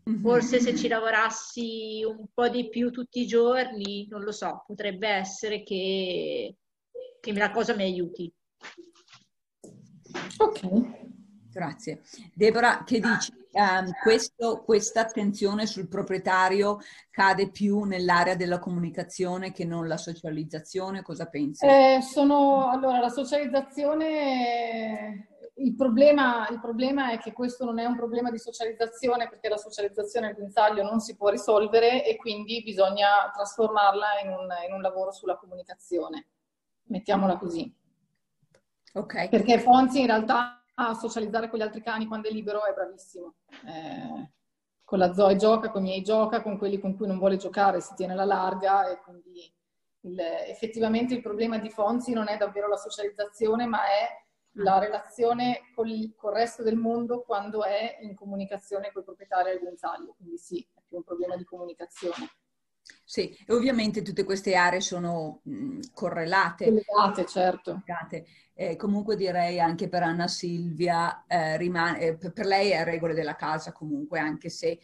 [0.10, 0.22] Mhm.
[0.22, 5.08] Forse se ci lavorassi un po' di più tutti i giorni, non lo so, potrebbe
[5.08, 6.56] essere che,
[7.20, 8.34] che la cosa mi aiuti.
[10.38, 10.62] Ok.
[11.52, 12.02] Grazie.
[12.34, 13.38] Deborah, che dici?
[13.52, 16.78] Um, questo, questa attenzione sul proprietario
[17.10, 21.02] cade più nell'area della comunicazione che non la socializzazione?
[21.02, 21.66] Cosa pensi?
[21.66, 25.29] Eh, sono, allora, la socializzazione,
[25.60, 29.58] il problema, il problema, è che questo non è un problema di socializzazione perché la
[29.58, 34.82] socializzazione al guinzaglio non si può risolvere e quindi bisogna trasformarla in un, in un
[34.82, 36.28] lavoro sulla comunicazione.
[36.84, 37.72] Mettiamola così.
[38.94, 39.30] Ok.
[39.30, 43.36] Perché Fonzi in realtà a socializzare con gli altri cani quando è libero è bravissimo.
[43.66, 44.32] Eh,
[44.84, 47.82] con la Zoe gioca, con i miei gioca, con quelli con cui non vuole giocare
[47.82, 49.54] si tiene la larga e quindi
[50.02, 55.62] il, effettivamente il problema di Fonzi non è davvero la socializzazione ma è la relazione
[55.76, 60.38] col, col resto del mondo quando è in comunicazione con i proprietari al guinzaglio, quindi
[60.38, 62.30] sì, è più un problema di comunicazione.
[63.04, 66.66] Sì, e ovviamente tutte queste aree sono mh, correlate.
[66.66, 67.84] Collegate, certo.
[68.54, 73.36] Eh, comunque direi anche per Anna Silvia, eh, rimane, eh, per lei è regole della
[73.36, 74.80] casa comunque, anche se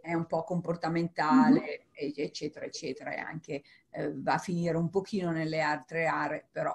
[0.00, 2.12] è un po' comportamentale, mm-hmm.
[2.16, 6.74] eccetera, eccetera, e anche eh, va a finire un pochino nelle altre aree, però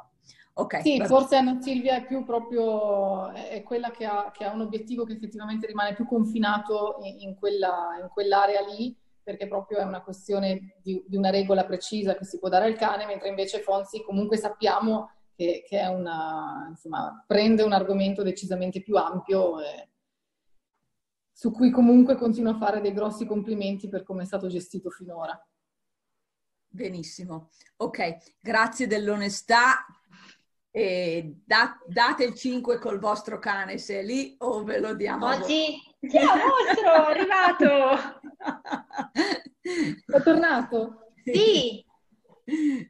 [0.55, 0.81] Ok.
[0.81, 5.03] Sì, forse Anna Silvia è più proprio, è quella che ha, che ha, un obiettivo
[5.03, 10.03] che effettivamente rimane più confinato in, in, quella, in quell'area lì perché proprio è una
[10.03, 14.03] questione di, di, una regola precisa che si può dare al cane, mentre invece Fonzi
[14.03, 19.89] comunque sappiamo che, che una, insomma, prende un argomento decisamente più ampio e,
[21.31, 25.41] su cui comunque continua a fare dei grossi complimenti per come è stato gestito finora.
[26.67, 29.85] Benissimo, ok, grazie dell'onestà.
[30.75, 35.27] E da, date il 5 col vostro cane se è lì o ve lo diamo.
[35.27, 38.21] Oggi Ciao mostro, è arrivato!
[39.63, 41.13] È tornato?
[41.23, 41.85] Sì!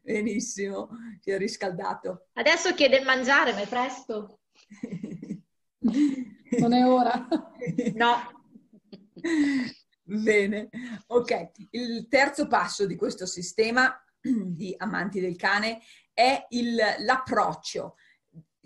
[0.01, 0.89] Benissimo,
[1.21, 2.27] ti ho riscaldato.
[2.33, 4.39] Adesso chiede il mangiare, ma è presto.
[5.79, 7.27] Non è ora.
[7.95, 8.45] No.
[10.03, 10.69] Bene,
[11.07, 11.51] ok.
[11.71, 15.81] Il terzo passo di questo sistema di amanti del cane
[16.13, 17.95] è il, l'approccio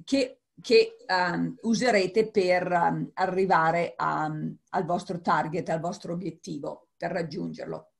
[0.04, 7.12] che che um, userete per um, arrivare a, al vostro target, al vostro obiettivo, per
[7.12, 7.92] raggiungerlo.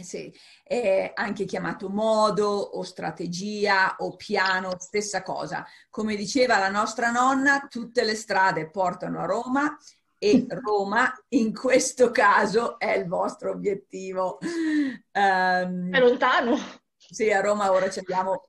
[0.00, 0.32] Se,
[0.62, 5.66] è anche chiamato modo o strategia o piano, stessa cosa.
[5.90, 9.76] Come diceva la nostra nonna, tutte le strade portano a Roma
[10.16, 14.38] e Roma in questo caso è il vostro obiettivo.
[14.40, 16.56] Um, è lontano.
[16.96, 18.46] Sì, a Roma ora ci abbiamo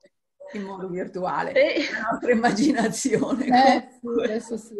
[0.52, 1.90] in modo virtuale, eh.
[1.90, 3.46] la nostra immaginazione.
[3.46, 4.74] Eh, sì, adesso sì.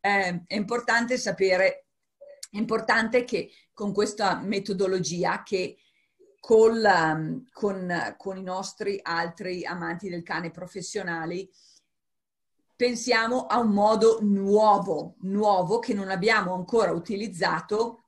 [0.00, 1.86] Eh, è importante sapere,
[2.50, 5.76] è importante che con questa metodologia che
[6.38, 11.48] con, um, con, con i nostri altri amanti del cane professionali
[12.74, 18.04] pensiamo a un modo nuovo, nuovo che non abbiamo ancora utilizzato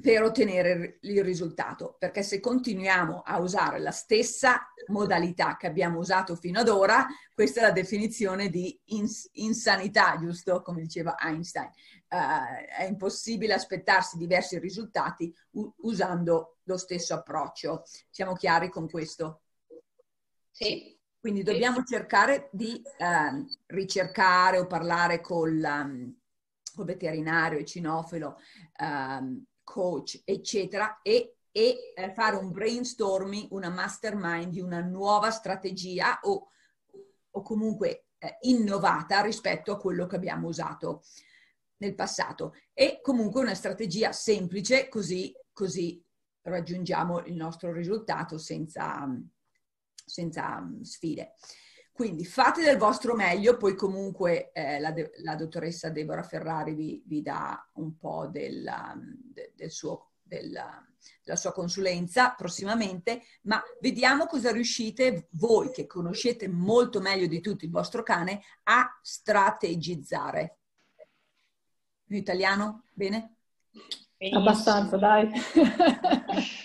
[0.00, 6.36] per ottenere il risultato, perché se continuiamo a usare la stessa modalità che abbiamo usato
[6.36, 10.62] fino ad ora, questa è la definizione di ins- insanità, giusto?
[10.62, 11.70] Come diceva Einstein.
[12.08, 17.82] Uh, è impossibile aspettarsi diversi risultati u- usando lo stesso approccio.
[18.08, 19.42] Siamo chiari con questo?
[20.50, 20.96] Sì.
[21.20, 26.16] Quindi dobbiamo cercare di eh, ricercare o parlare col, um,
[26.72, 28.38] col veterinario, il cinofilo,
[28.80, 36.20] um, coach, eccetera, e, e eh, fare un brainstorming, una mastermind di una nuova strategia
[36.22, 36.48] o,
[37.30, 41.02] o comunque eh, innovata rispetto a quello che abbiamo usato
[41.78, 42.54] nel passato.
[42.72, 46.02] E comunque una strategia semplice, così, così
[46.40, 49.06] raggiungiamo il nostro risultato senza,
[50.06, 51.34] senza sfide.
[51.98, 57.02] Quindi fate del vostro meglio, poi comunque eh, la, de- la, dottoressa Deborah Ferrari vi,
[57.04, 58.70] vi dà un po' del,
[59.32, 60.56] de- del suo, del,
[61.24, 67.64] della sua consulenza prossimamente, ma vediamo cosa riuscite voi che conoscete molto meglio di tutti
[67.64, 70.58] il vostro cane a strategizzare.
[72.10, 72.84] In italiano?
[72.92, 73.38] Bene?
[74.16, 74.40] Benissimo.
[74.40, 75.32] Abbastanza, dai.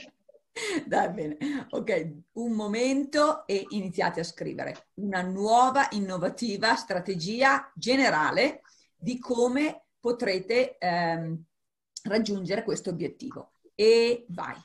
[0.85, 1.37] Dai, bene.
[1.71, 8.61] Ok, un momento e iniziate a scrivere una nuova, innovativa strategia generale
[8.95, 11.43] di come potrete ehm,
[12.03, 13.53] raggiungere questo obiettivo.
[13.75, 14.55] E vai.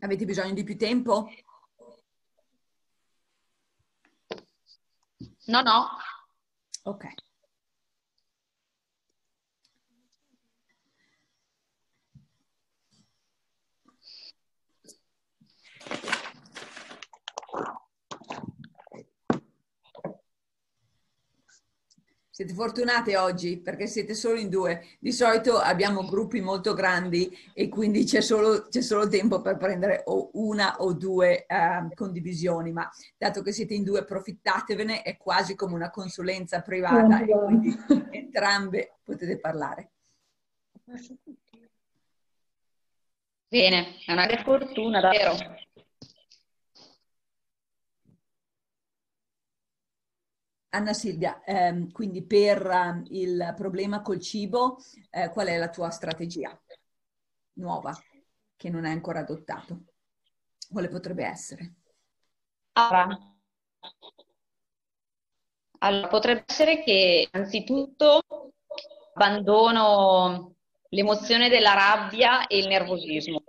[0.00, 1.28] Avete bisogno di più tempo?
[5.46, 5.88] No, no.
[6.84, 7.06] Ok.
[22.38, 24.84] Siete fortunate oggi perché siete solo in due.
[25.00, 30.04] Di solito abbiamo gruppi molto grandi e quindi c'è solo, c'è solo tempo per prendere
[30.06, 35.56] o una o due uh, condivisioni, ma dato che siete in due approfittatevene, è quasi
[35.56, 37.76] come una consulenza privata e quindi
[38.10, 39.90] entrambe potete parlare.
[43.48, 45.34] Bene, è una fortuna davvero.
[50.70, 54.76] Anna Silvia, ehm, quindi per um, il problema col cibo,
[55.10, 56.58] eh, qual è la tua strategia
[57.54, 57.92] nuova
[58.56, 59.84] che non hai ancora adottato?
[60.70, 61.74] Quale potrebbe essere?
[62.72, 63.18] Allora,
[65.78, 68.22] allora potrebbe essere che anzitutto
[69.14, 70.54] abbandono
[70.90, 73.42] l'emozione della rabbia e il nervosismo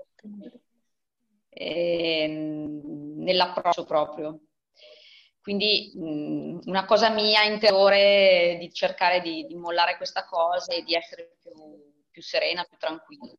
[1.49, 4.39] ehm, nell'approccio proprio
[5.49, 10.93] quindi mh, una cosa mia interiore di cercare di, di, mollare questa cosa e di
[10.93, 11.51] essere più,
[12.11, 13.33] più serena, più tranquilla.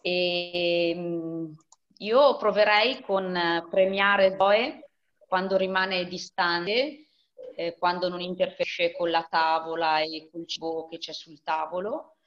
[0.00, 1.54] E, mh,
[1.96, 4.90] io proverei con premiare Zoe
[5.26, 7.08] quando rimane distante,
[7.56, 12.18] eh, quando non interferisce con la tavola e col cibo che c'è sul tavolo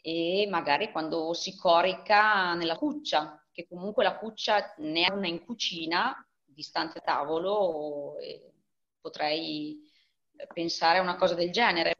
[0.00, 5.44] e magari quando si corica nella cuccia, che comunque la cuccia ne ha una in
[5.44, 8.14] cucina, distante tavolo,
[9.00, 9.80] potrei
[10.52, 11.96] pensare a una cosa del genere.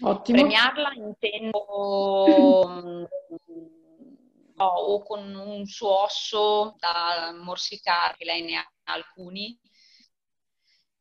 [0.00, 0.38] Ottimo.
[0.38, 3.04] Premiarla intendo mm,
[4.54, 9.58] no, o con un suo osso da morsicare, che lei ne ha alcuni,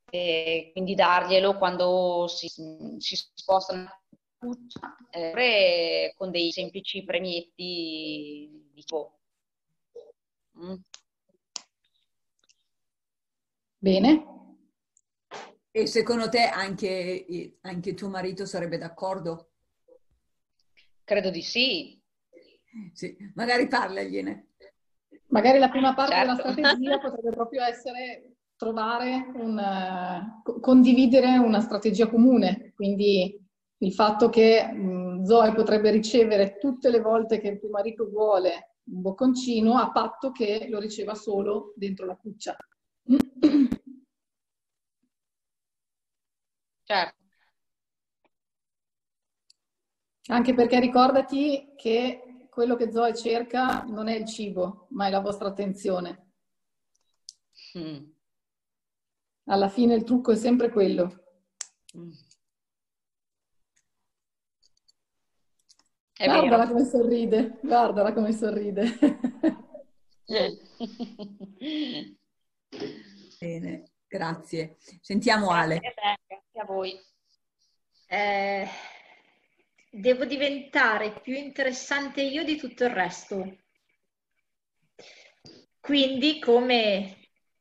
[0.10, 4.02] e quindi darglielo quando si, si sposta nella
[4.38, 9.21] cuccia, eh, con dei semplici premietti di tipo.
[10.58, 10.74] Mm.
[13.78, 14.26] Bene.
[15.72, 19.52] E secondo te anche, anche tuo marito sarebbe d'accordo?
[21.04, 22.00] Credo di sì.
[22.94, 24.48] Sì, magari parlagliene.
[25.28, 26.52] Magari la prima parte della Certo.
[26.52, 32.74] strategia potrebbe proprio essere trovare un, eh, co- condividere una strategia comune.
[32.76, 33.40] Quindi
[33.78, 38.71] il fatto che mh, Zoe potrebbe ricevere tutte le volte che il tuo marito vuole
[38.92, 42.56] un bocconcino a patto che lo riceva solo dentro la cuccia.
[46.84, 47.20] Certo.
[50.28, 55.22] Anche perché ricordati che quello che Zoe cerca non è il cibo, ma è la
[55.22, 56.34] vostra attenzione.
[57.78, 58.10] Mm.
[59.46, 61.24] Alla fine il trucco è sempre quello.
[61.98, 62.12] Mm.
[66.22, 66.74] È Guardala vero.
[66.74, 68.84] come sorride, guardala come sorride.
[73.40, 74.78] Bene, grazie.
[75.02, 75.80] Sentiamo Ale.
[75.80, 76.96] Grazie a voi.
[78.06, 78.68] Eh,
[79.90, 83.58] devo diventare più interessante io di tutto il resto.
[85.80, 87.18] Quindi, come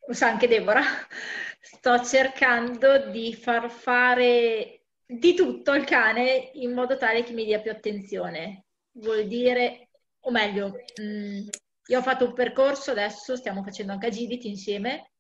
[0.07, 0.83] lo sa anche Deborah,
[1.63, 4.80] sto cercando di far fare
[5.11, 8.67] di tutto al cane in modo tale che mi dia più attenzione.
[8.93, 9.89] Vuol dire,
[10.21, 11.49] o meglio, mh,
[11.87, 15.11] io ho fatto un percorso, adesso stiamo facendo anche agility insieme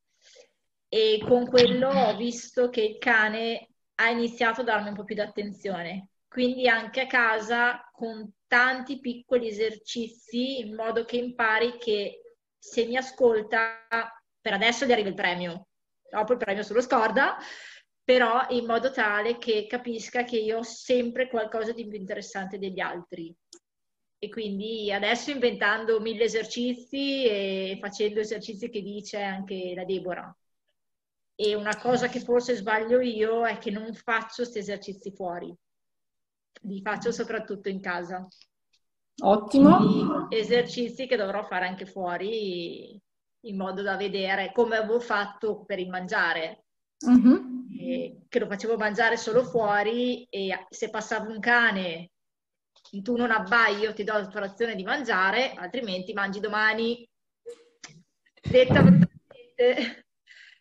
[0.88, 5.16] e con quello ho visto che il cane ha iniziato a darmi un po' più
[5.16, 6.10] di attenzione.
[6.28, 12.96] Quindi anche a casa con tanti piccoli esercizi in modo che impari che se mi
[12.96, 13.86] ascolta,
[14.40, 15.66] per adesso gli arriva il premio,
[16.08, 17.36] dopo il premio se lo scorda,
[18.02, 22.80] però in modo tale che capisca che io ho sempre qualcosa di più interessante degli
[22.80, 23.34] altri.
[24.22, 30.36] E quindi adesso inventando mille esercizi e facendo esercizi che dice anche la Deborah.
[31.34, 35.54] E una cosa che forse sbaglio io è che non faccio questi esercizi fuori,
[36.62, 38.26] li faccio soprattutto in casa.
[39.22, 39.76] Ottimo.
[39.76, 43.00] Quindi esercizi che dovrò fare anche fuori
[43.44, 46.64] in modo da vedere come avevo fatto per il mangiare,
[47.06, 47.49] Mhm.
[47.78, 52.10] Eh, che lo facevo mangiare solo fuori e se passava un cane,
[53.02, 57.08] tu non abbai, io ti do l'autorizzazione di mangiare, altrimenti mangi domani.
[58.42, 60.04] Detta brutalmente.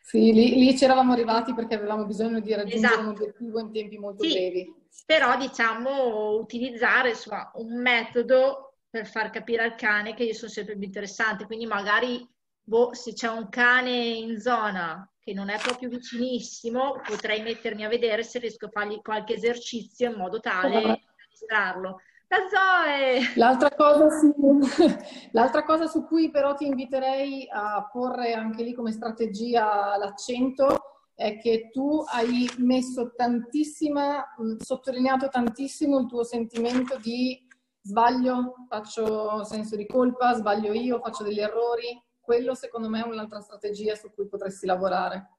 [0.02, 3.00] Sì, lì, lì ci eravamo arrivati perché avevamo bisogno di raggiungere Esatto.
[3.00, 4.32] un obiettivo in tempi molto Sì.
[4.32, 4.78] brevi.
[5.06, 10.76] però diciamo utilizzare insomma, un metodo per far capire al cane che io sono sempre
[10.76, 12.28] più interessante, quindi magari
[12.62, 17.88] boh, se c'è un cane in zona che non è proprio vicinissimo, potrei mettermi a
[17.88, 21.00] vedere se riesco a fargli qualche esercizio in modo tale da
[21.30, 22.02] distrarlo.
[22.28, 23.34] La Zoe!
[23.36, 24.34] L'altra cosa, su,
[25.32, 30.78] l'altra cosa su cui però ti inviterei a porre anche lì come strategia l'accento
[31.14, 37.46] è che tu hai messo tantissima, sottolineato tantissimo il tuo sentimento di
[37.82, 42.02] sbaglio, faccio senso di colpa, sbaglio io, faccio degli errori.
[42.30, 45.38] Quello secondo me è un'altra strategia su cui potresti lavorare.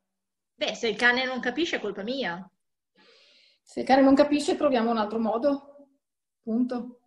[0.57, 2.51] Beh, se il cane non capisce è colpa mia.
[3.63, 5.87] Se il cane non capisce, troviamo un altro modo.
[6.43, 7.01] Punto.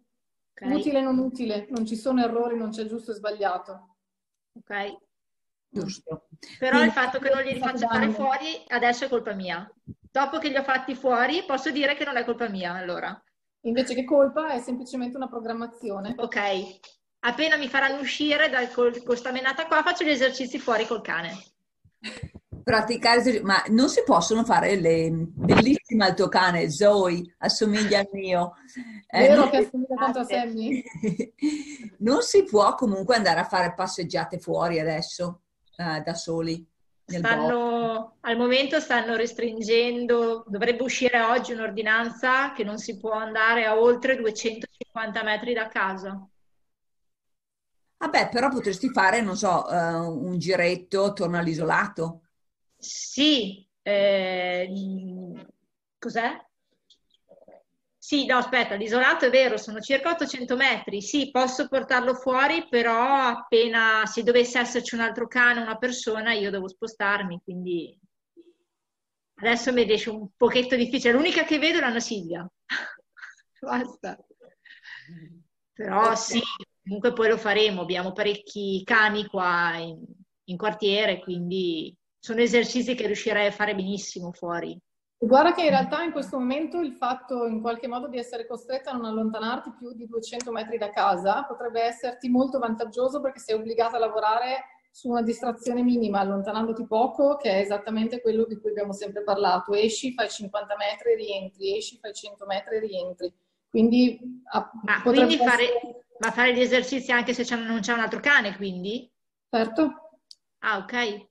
[0.54, 0.72] Ok?
[0.74, 3.98] Utile o non utile, non ci sono errori, non c'è giusto e sbagliato.
[4.54, 5.00] Ok?
[5.68, 6.30] Giusto.
[6.60, 9.70] Però Quindi- il fatto che non glieli faccia fare fuori adesso è colpa mia.
[9.84, 13.22] Dopo che li ho fatti fuori, posso dire che non è colpa mia, allora.
[13.66, 16.16] Invece che colpa è semplicemente una programmazione.
[16.20, 16.80] Ok.
[17.26, 21.02] Appena mi faranno uscire da col- con sta menata qua, faccio gli esercizi fuori col
[21.02, 21.42] cane.
[22.64, 28.10] Praticare, esercizi- ma non si possono fare le bellissima il tuo cane, Zoe, assomiglia al
[28.12, 28.56] mio.
[29.08, 30.84] Eh, Vero che assomiglia tanto a Sammy?
[32.00, 35.44] Non si può comunque andare a fare passeggiate fuori adesso,
[35.78, 36.66] eh, da soli.
[37.06, 43.78] Stanno, al momento stanno restringendo, dovrebbe uscire oggi un'ordinanza che non si può andare a
[43.80, 46.28] oltre 250 metri da casa.
[48.04, 52.24] Vabbè, però potresti fare, non so, eh, un giretto attorno all'isolato.
[52.76, 54.70] Sì, eh,
[55.98, 56.46] cos'è?
[57.98, 61.02] Sì, no, aspetta, l'isolato è vero, sono circa 800 metri.
[61.02, 66.52] Sì, posso portarlo fuori, però appena se dovesse esserci un altro cane, una persona, io
[66.52, 67.98] devo spostarmi, quindi
[69.36, 71.14] adesso mi riesce un pochetto difficile.
[71.14, 72.46] L'unica che vedo è l'Anna Silvia.
[73.62, 74.18] Basta.
[75.72, 76.42] Però sì,
[76.84, 77.82] comunque poi lo faremo.
[77.82, 80.04] Abbiamo parecchi cani qua in,
[80.46, 84.78] in quartiere, quindi sono esercizi che riuscirei a fare benissimo fuori.
[85.18, 88.92] Guarda che in realtà in questo momento il fatto in qualche modo di essere costretta
[88.92, 93.56] a non allontanarti più di 200 metri da casa potrebbe esserti molto vantaggioso perché sei
[93.56, 98.70] obbligata a lavorare su una distrazione minima, allontanandoti poco, che è esattamente quello di cui
[98.70, 99.74] abbiamo sempre parlato.
[99.74, 103.34] Esci, fai 50 metri rientri, esci, fai 100 metri rientri.
[103.74, 104.20] Quindi,
[104.84, 106.06] ma, quindi fare, essere...
[106.20, 109.12] ma fare gli esercizi anche se non c'è un altro cane, quindi?
[109.50, 110.20] Certo.
[110.60, 111.28] Ah, ok.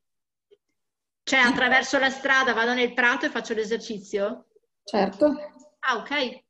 [1.23, 4.49] Cioè attraverso la strada vado nel prato e faccio l'esercizio?
[4.83, 5.37] Certo.
[5.79, 6.43] Ah, ok.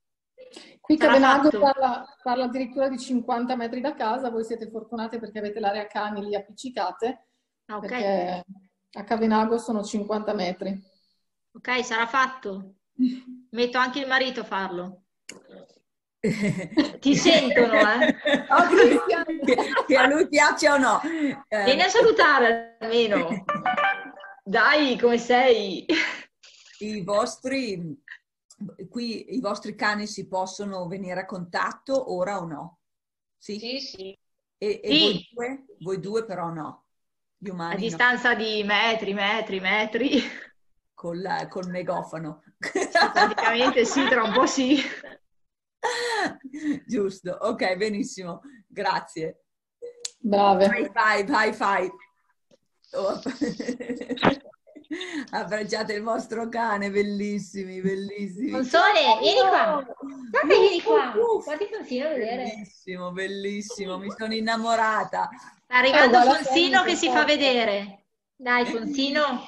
[0.81, 5.61] Qui Cavenago parla, parla, addirittura di 50 metri da casa, voi siete fortunate perché avete
[5.61, 7.27] l'area cani lì appiccicate,
[7.67, 8.43] ah, okay.
[8.93, 10.83] a Cavenago sono 50 metri.
[11.53, 12.77] Ok, sarà fatto.
[13.51, 15.02] Metto anche il marito a farlo.
[17.01, 18.17] Ti sentono, eh?
[18.49, 19.57] Oh, che,
[19.87, 21.01] che, a lui piace o no.
[21.03, 23.45] Vieni a salutare almeno.
[24.45, 25.85] Dai, come sei?
[26.79, 28.01] I vostri,
[28.89, 32.79] qui i vostri cani si possono venire a contatto ora o no?
[33.37, 33.79] Sì, sì.
[33.81, 34.19] sì.
[34.59, 35.01] E, e sì.
[35.01, 35.65] Voi, due?
[35.81, 36.25] voi, due?
[36.25, 36.85] però no?
[37.37, 38.37] Gli umani a distanza no.
[38.37, 40.23] di metri, metri, metri.
[40.95, 42.45] Col, col megafono.
[43.13, 44.79] praticamente sì, tra un po' sì.
[46.87, 49.45] Giusto, ok, benissimo, grazie.
[50.19, 50.69] Brave.
[50.69, 51.91] Vai, vai, vai, vai.
[52.93, 53.21] Oh.
[55.31, 58.51] Abbracciate il vostro cane, bellissimi, bellissimi.
[58.51, 59.83] Console, vieni qua.
[60.31, 61.15] Guarda, vieni qua.
[61.43, 62.45] Guardi Fonsino a vedere.
[62.45, 65.31] Bellissimo, bellissimo, mi sono innamorata.
[65.65, 68.05] Sta arrivando eh, Fonsino che si fa vedere.
[68.37, 69.41] Dai, Fonsino,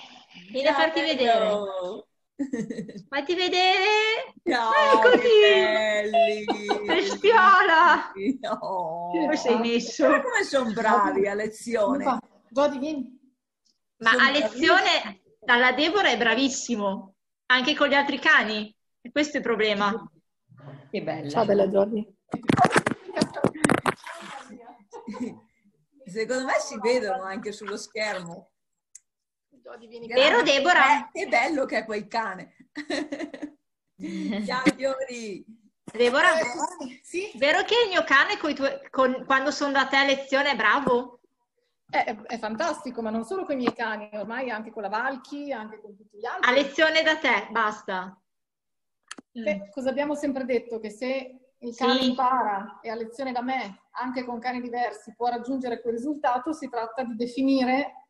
[0.50, 1.50] vieni a farti vedere.
[3.08, 4.34] Fatti vedere.
[4.42, 4.72] Ciao,
[5.02, 6.44] Eccoli.
[6.86, 8.12] Bestiola.
[8.60, 9.10] Oh.
[9.10, 10.06] Come sei messo?
[10.06, 12.18] Come sono bravi a lezione.
[12.50, 13.18] Godi, vieni.
[13.98, 17.14] Ma a lezione dalla Deborah è bravissimo,
[17.46, 18.74] anche con gli altri cani.
[19.00, 20.10] E questo è il problema.
[20.90, 21.28] Che bella.
[21.28, 22.06] Ciao bella Giorgi.
[26.06, 28.50] Secondo me si vedono anche sullo schermo.
[30.06, 31.08] Vero Deborah?
[31.10, 32.54] Che bello che è quel cane.
[34.44, 35.42] Ciao Giori.
[35.84, 37.30] Deborah, eh, sì?
[37.36, 38.54] vero che il mio cane tuoi,
[38.90, 41.20] con, quando sono da te a lezione è bravo?
[41.88, 45.52] È, è, fantastico, ma non solo con i miei cani, ormai anche con la Valchi,
[45.52, 46.50] anche con tutti gli altri.
[46.50, 48.20] A lezione da te, basta.
[49.30, 49.70] Beh, mm.
[49.70, 50.78] cosa abbiamo sempre detto?
[50.80, 52.08] Che se il cane sì.
[52.10, 56.68] impara e a lezione da me, anche con cani diversi, può raggiungere quel risultato, si
[56.68, 58.03] tratta di definire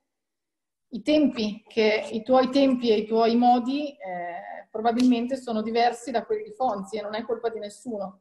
[0.95, 6.24] i tempi, che i tuoi tempi e i tuoi modi eh, probabilmente sono diversi da
[6.24, 8.20] quelli di Fonzi e non è colpa di nessuno.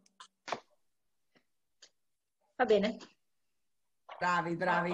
[2.55, 2.97] Va bene.
[4.17, 4.91] Bravi, bravi.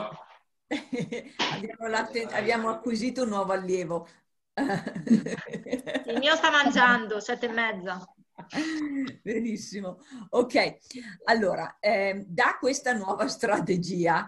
[1.53, 1.95] abbiamo,
[2.31, 4.07] abbiamo, acquisito un nuovo allievo.
[4.55, 8.13] Il mio sta mangiando, sette e mezza.
[9.23, 9.99] Benissimo.
[10.31, 10.77] Ok,
[11.25, 14.27] allora, eh, da questa nuova strategia,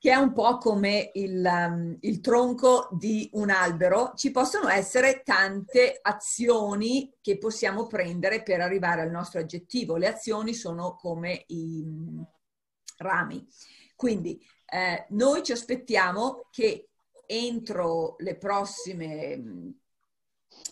[0.00, 5.20] che è un po' come il, um, il, tronco di un albero, ci possono essere
[5.22, 9.98] tante azioni che possiamo prendere per arrivare al nostro aggettivo.
[9.98, 12.26] Le azioni sono come i um,
[12.96, 13.46] rami.
[13.94, 16.88] Quindi eh, noi ci aspettiamo che
[17.26, 19.74] entro le prossime,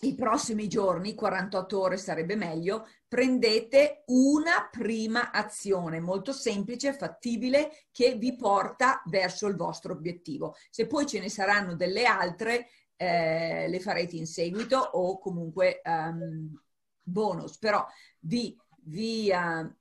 [0.01, 8.15] i prossimi giorni, 48 ore sarebbe meglio, prendete una prima azione molto semplice, fattibile, che
[8.15, 10.55] vi porta verso il vostro obiettivo.
[10.69, 16.57] Se poi ce ne saranno delle altre, eh, le farete in seguito o comunque um,
[17.01, 17.85] bonus, però
[18.19, 19.73] vi, vi uh,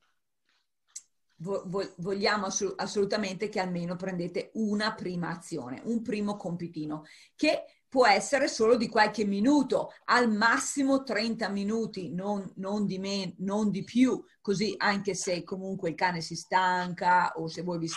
[1.97, 7.05] vogliamo assolutamente che almeno prendete una prima azione, un primo compitino,
[7.37, 13.35] che può essere solo di qualche minuto, al massimo 30 minuti, non, non, di, me,
[13.39, 17.89] non di più, così anche se comunque il cane si stanca o se voi vi,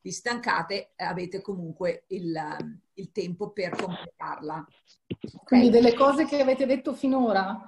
[0.00, 2.36] vi stancate, avete comunque il,
[2.94, 4.66] il tempo per completarla.
[5.44, 7.60] Quindi delle cose che avete detto finora,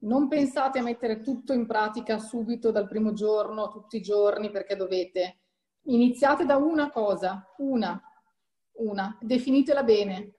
[0.00, 4.76] non pensate a mettere tutto in pratica subito dal primo giorno, tutti i giorni, perché
[4.76, 5.38] dovete.
[5.88, 8.00] iniziate da una cosa, una,
[8.74, 10.32] una, definitela bene.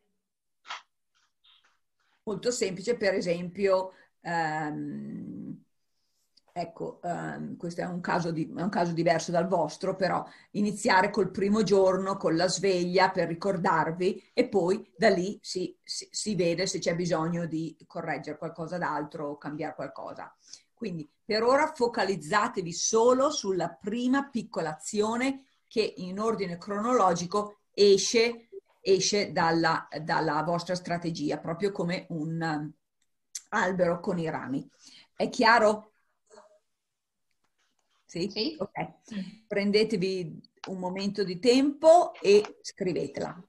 [2.27, 5.63] Molto semplice, per esempio, ehm,
[6.51, 11.09] ecco, ehm, questo è un, caso di, è un caso diverso dal vostro, però iniziare
[11.09, 16.35] col primo giorno, con la sveglia per ricordarvi e poi da lì si, si, si
[16.35, 20.35] vede se c'è bisogno di correggere qualcosa d'altro o cambiare qualcosa.
[20.73, 28.46] Quindi per ora focalizzatevi solo sulla prima piccola azione che in ordine cronologico esce,
[28.87, 32.73] esce dalla, dalla vostra strategia, proprio come un um,
[33.49, 34.67] albero con i rami.
[35.13, 35.91] È chiaro?
[38.05, 38.29] Sì?
[38.29, 38.55] Sì.
[38.57, 39.45] Ok.
[39.45, 43.46] Prendetevi un momento di tempo e scrivetela.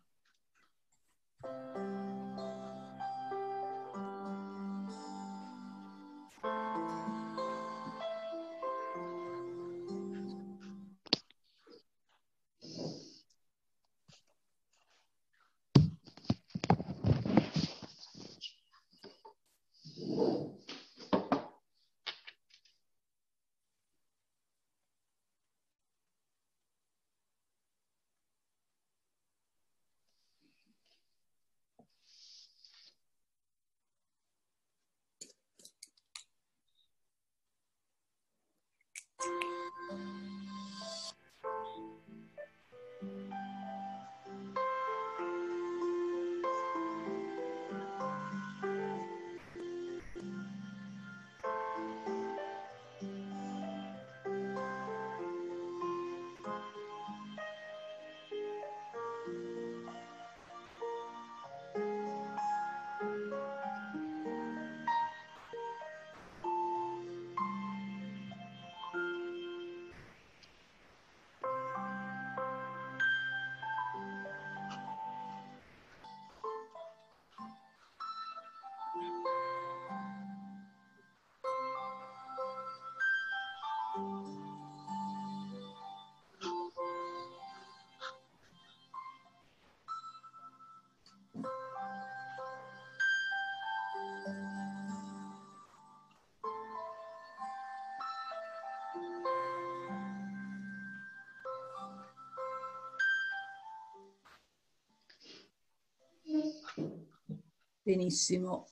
[107.88, 108.68] Benissimo.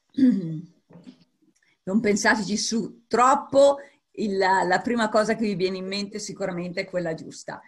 [1.85, 3.79] Non pensateci su troppo,
[4.11, 7.59] il, la prima cosa che vi viene in mente sicuramente è quella giusta.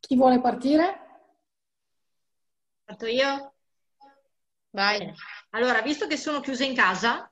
[0.00, 1.00] Chi vuole partire?
[2.84, 3.54] Parto io?
[4.68, 5.14] Vai.
[5.52, 7.26] Allora, visto che sono chiusa in casa,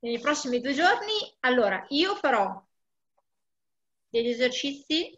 [0.00, 2.60] nei prossimi due giorni, allora, io farò
[4.08, 5.16] degli esercizi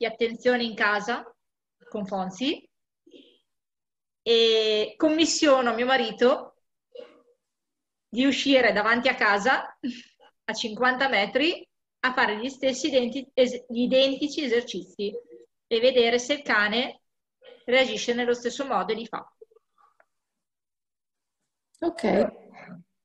[0.00, 1.30] di attenzione in casa
[1.90, 2.66] con Fonsi
[4.22, 6.54] e commissiono a mio marito
[8.08, 9.78] di uscire davanti a casa
[10.44, 11.68] a 50 metri
[12.06, 15.12] a fare gli stessi identi- es- gli identici esercizi
[15.66, 17.02] e vedere se il cane
[17.66, 19.30] reagisce nello stesso modo e li fa.
[21.80, 22.32] Ok.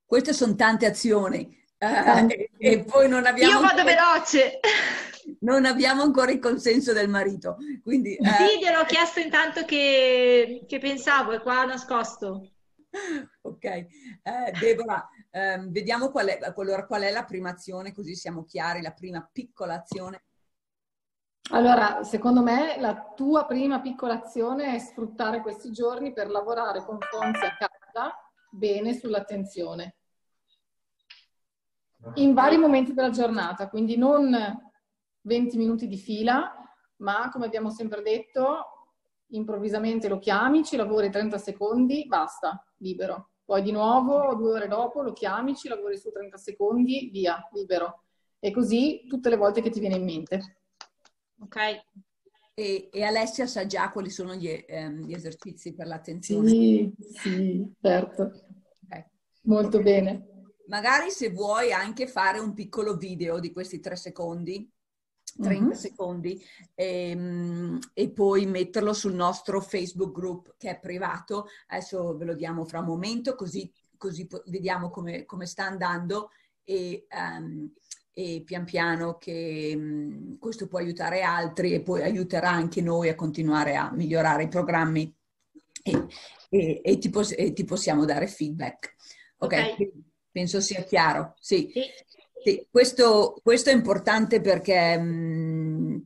[0.05, 3.51] Queste sono tante azioni eh, e poi non abbiamo...
[3.51, 4.61] Io vado veloce!
[5.39, 8.15] Non abbiamo ancora il consenso del marito, quindi...
[8.15, 12.51] eh, Sì, gliel'ho chiesto intanto che, che pensavo, è qua nascosto.
[13.41, 13.87] Ok, Eh,
[14.59, 18.93] Deborah, ehm, vediamo qual è, allora, qual è la prima azione, così siamo chiari, la
[18.93, 20.23] prima piccola azione.
[21.51, 26.97] Allora, secondo me la tua prima piccola azione è sfruttare questi giorni per lavorare con
[26.99, 28.15] Fonzi a casa
[28.49, 29.95] bene sull'attenzione.
[32.15, 34.31] In vari momenti della giornata, quindi non
[35.25, 36.53] 20 minuti di fila,
[36.97, 38.89] ma come abbiamo sempre detto,
[39.29, 43.31] improvvisamente lo chiami, ci lavori 30 secondi, basta, libero.
[43.43, 48.03] Poi di nuovo, due ore dopo, lo chiami, ci lavori su 30 secondi, via, libero.
[48.39, 50.59] E così tutte le volte che ti viene in mente.
[51.39, 51.57] Ok?
[52.53, 56.49] E, e Alessia sa già quali sono gli, ehm, gli esercizi per l'attenzione.
[56.49, 58.23] Sì, sì, certo.
[58.87, 59.05] Ok.
[59.43, 60.29] Molto bene.
[60.67, 64.67] Magari se vuoi anche fare un piccolo video di questi tre secondi,
[65.39, 65.79] 30 Mhm.
[65.79, 66.41] secondi,
[66.73, 71.47] ehm, e, poi metterlo sul nostro Facebook group che è privato.
[71.67, 76.29] Adesso ve lo diamo fra un momento, così, così vediamo come, come sta andando
[76.63, 77.71] e, ehm,
[78.17, 83.15] e pian piano che mm, questo può aiutare altri e poi aiuterà anche noi a
[83.15, 85.13] continuare a migliorare i programmi
[85.83, 86.05] e,
[86.49, 88.95] e- e ti, pos- e ti possiamo dare feedback.
[89.39, 89.75] Ok, Ok.
[89.75, 90.03] quindi
[90.35, 91.71] Penso sia chiaro, sì.
[91.71, 91.81] Sì.
[92.45, 96.05] Sì, questo, questo è importante perché, mh,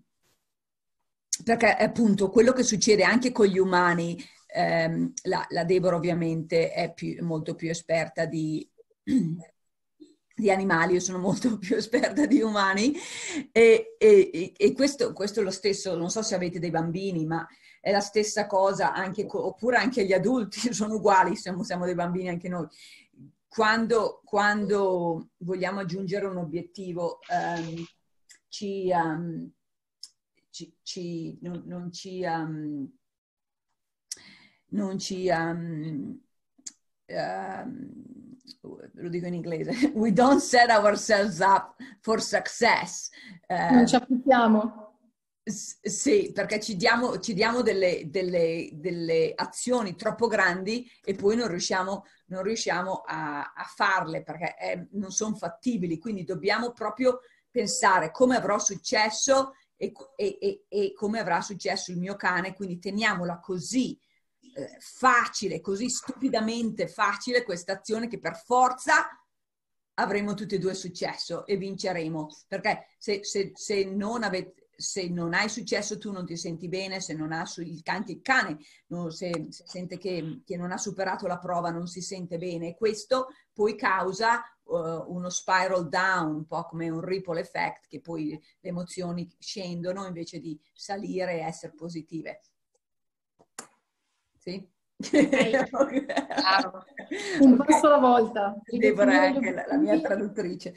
[1.44, 4.18] perché appunto quello che succede anche con gli umani,
[4.48, 8.68] ehm, la, la Deborah ovviamente è più- molto più esperta di,
[10.36, 12.94] di animali, io sono molto più esperta di umani
[13.52, 17.46] e, e- e questo, questo è lo stesso, non so se avete dei bambini, ma
[17.82, 22.30] è la stessa cosa, anche, oppure anche gli adulti sono uguali, siamo, siamo dei bambini
[22.30, 22.68] anche noi.
[23.50, 27.84] Quando, quando vogliamo aggiungere un obiettivo, ehm,
[28.48, 29.52] ci, ehm,
[30.52, 32.88] ci- ci- non, non ci, ehm,
[34.72, 35.28] non ci,
[38.94, 43.10] lo dico in inglese, we don't set ourselves up for success.
[43.48, 44.89] Eh, Non ci applichiamo.
[45.50, 51.48] Sì, perché ci diamo, ci diamo delle, delle- delle azioni troppo grandi e poi non
[51.48, 55.98] riusciamo, non riusciamo a, a farle perché eh, non sono fattibili.
[55.98, 57.20] Quindi dobbiamo proprio
[57.50, 62.54] pensare come avrò successo e, e- e- e come avrà successo il mio cane.
[62.54, 64.00] Quindi teniamola così
[64.56, 69.08] eh, facile, così stupidamente facile questa azione che per forza
[69.96, 72.28] avremo tutti e due successo e vinceremo.
[72.48, 77.02] Perché se, se- se non avete se non hai successo tu non ti senti bene,
[77.02, 78.58] se non ha il cane, il cane
[78.88, 82.76] no, se, se sente che, che non ha superato la prova non si sente bene.
[82.76, 88.30] Questo poi causa uh, uno spiral down, un po' come un ripple effect, che poi
[88.30, 92.42] le emozioni scendono invece di salire e essere positive.
[94.38, 94.66] Sì?
[95.02, 96.84] Chiaro.
[97.40, 98.56] Un passo alla volta.
[98.66, 100.74] Deborah è anche la, la mia traduttrice.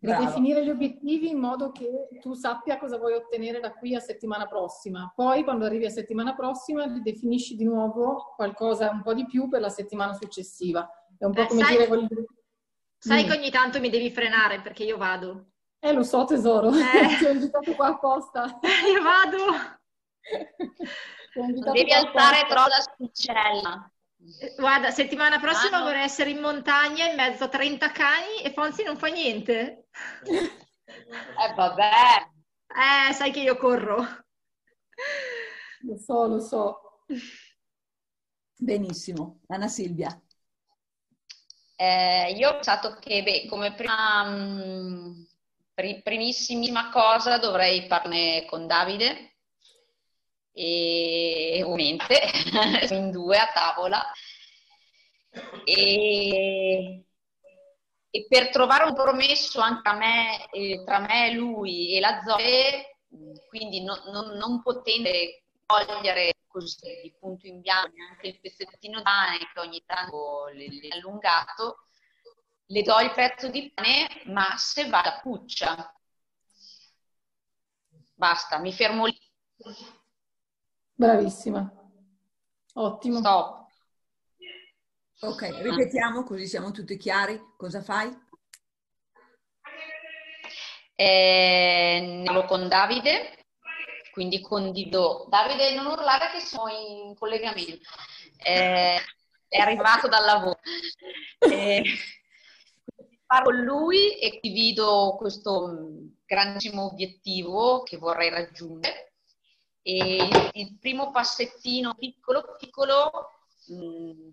[0.00, 4.46] Ridefinire gli obiettivi in modo che tu sappia cosa vuoi ottenere da qui a settimana
[4.46, 5.12] prossima.
[5.14, 9.60] Poi, quando arrivi a settimana prossima, definisci di nuovo qualcosa un po' di più per
[9.60, 10.88] la settimana successiva.
[11.18, 11.86] È un po' Eh, come sai- dire...
[11.88, 12.08] voglio-
[12.96, 13.28] Sai Mm.
[13.28, 15.50] che ogni tanto mi devi frenare perché io vado.
[15.78, 17.18] Eh, lo so tesoro, Eh.
[17.18, 18.58] ti ho invitato qua apposta.
[18.90, 19.36] Io vado.
[21.34, 22.46] Non devi alzare apposta.
[22.46, 23.90] troppo l'asticella.
[24.40, 25.84] Eh, Guarda, settimana prossima Ah, no.
[25.86, 29.88] vorrei essere in montagna in mezzo a 30 cani e Fonzi non fa niente.
[30.26, 31.90] Eh vabbè.
[33.08, 33.96] Eh, sai che io corro.
[35.86, 37.04] Lo so, lo so.
[38.58, 39.40] Benissimo.
[39.48, 40.20] Anna Silvia.
[41.76, 45.26] Eh, io ho pensato che, beh, come prima, mh,
[45.74, 49.33] pri- primissima cosa dovrei parlarne con Davide
[50.54, 52.20] e ovviamente
[52.94, 54.02] in due a tavola.
[55.64, 57.04] E,
[58.10, 62.98] e per trovare un compromesso anche me, eh, tra me e lui e la Zoe,
[63.48, 65.10] quindi non, non, non potendo
[65.66, 70.94] togliere così di punto in bianco anche il pezzettino di pane che ogni tanto è
[70.94, 71.88] allungato,
[72.66, 75.92] le do il pezzo di pane, ma se va la puccia.
[78.14, 79.18] Basta, mi fermo lì,
[80.94, 81.72] Bravissima.
[82.74, 83.18] Ottimo.
[83.18, 83.62] stop.
[85.20, 87.40] Ok, ripetiamo così siamo tutti chiari.
[87.56, 88.22] Cosa fai?
[90.96, 93.46] Eh, ne parlo con Davide,
[94.12, 95.26] quindi condivido.
[95.28, 97.88] Davide, non urlare che siamo in collegamento.
[98.36, 99.00] Eh,
[99.48, 100.58] è arrivato dal lavoro.
[101.38, 101.82] Eh,
[103.26, 109.13] parlo con lui e condivido questo mh, grandissimo obiettivo che vorrei raggiungere.
[109.86, 113.30] E il, primo passettino piccolo, piccolo,
[113.66, 114.28] mh,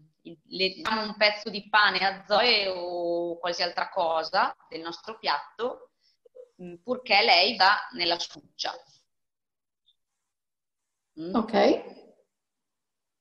[0.48, 5.90] le diamo un pezzo di pane a Zoe o qualsiasi altra cosa del nostro piatto
[6.56, 8.74] mh, purché lei va nella succia.
[11.20, 11.36] Mm?
[11.36, 11.84] Ok.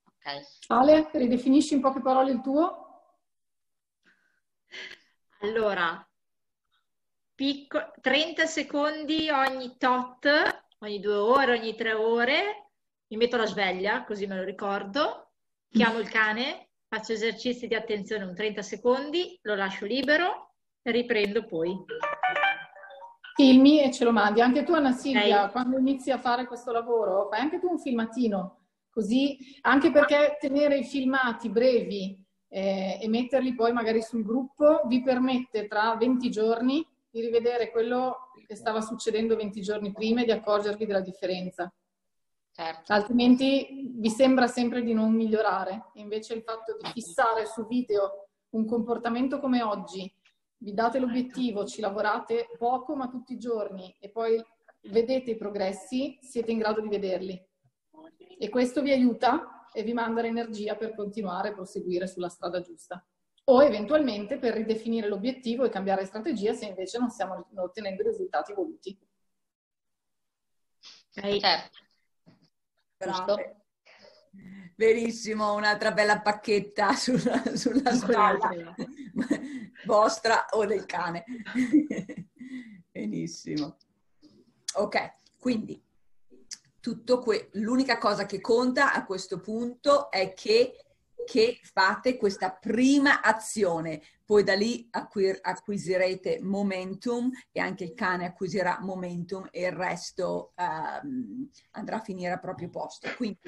[0.05, 0.41] Ok.
[0.69, 2.87] Ale, ridefinisci in poche parole il tuo?
[5.41, 6.07] Allora,
[7.35, 10.29] picco- 30 secondi ogni tot,
[10.83, 12.71] ogni due ore, ogni tre ore,
[13.09, 15.33] mi metto la sveglia, così me lo ricordo,
[15.69, 21.45] chiamo il cane, faccio esercizi di attenzione un 30 secondi, lo lascio libero e riprendo
[21.45, 21.77] poi.
[23.35, 24.41] Filmi e ce lo mandi.
[24.41, 25.53] Anche tu, Anna Silvia, Ok.
[25.53, 30.79] quando inizi a fare questo lavoro, fai anche tu un filmatino, così, anche perché tenere
[30.79, 32.19] i filmati brevi
[32.49, 38.31] eh, e metterli poi magari sul gruppo vi permette tra 20 giorni di rivedere quello
[38.47, 41.73] che stava succedendo 20 giorni prima e di accorgervi della differenza.
[42.53, 42.93] Certo.
[42.93, 45.91] Altrimenti vi sembra sempre di non migliorare.
[45.95, 50.13] Invece il fatto di fissare su video un comportamento come oggi,
[50.59, 54.43] vi date l'obiettivo, ci lavorate poco ma tutti i giorni e poi
[54.83, 57.41] vedete i progressi, siete in grado di vederli.
[58.39, 63.05] E questo vi aiuta e vi manda l'energia per continuare a proseguire sulla strada giusta.
[63.53, 68.53] O eventualmente per ridefinire l'obiettivo e cambiare strategia se invece non stiamo ottenendo i risultati
[68.53, 68.99] voluti.
[71.11, 71.79] Certo.
[72.97, 73.61] Brave.
[74.77, 78.75] Verissimo, un'altra bella pacchetta sulla, sulla spalla
[79.85, 81.25] vostra o del cane.
[82.91, 83.77] Benissimo.
[84.75, 85.83] Ok, quindi
[86.81, 90.90] tutto que- l'unica cosa che conta a questo punto è che,
[91.31, 98.27] che fate questa prima azione, poi da lì acquir- acquisirete momentum e anche il cane
[98.27, 103.09] acquisirà momentum e il resto ehm, andrà a finire a proprio posto.
[103.15, 103.39] Quindi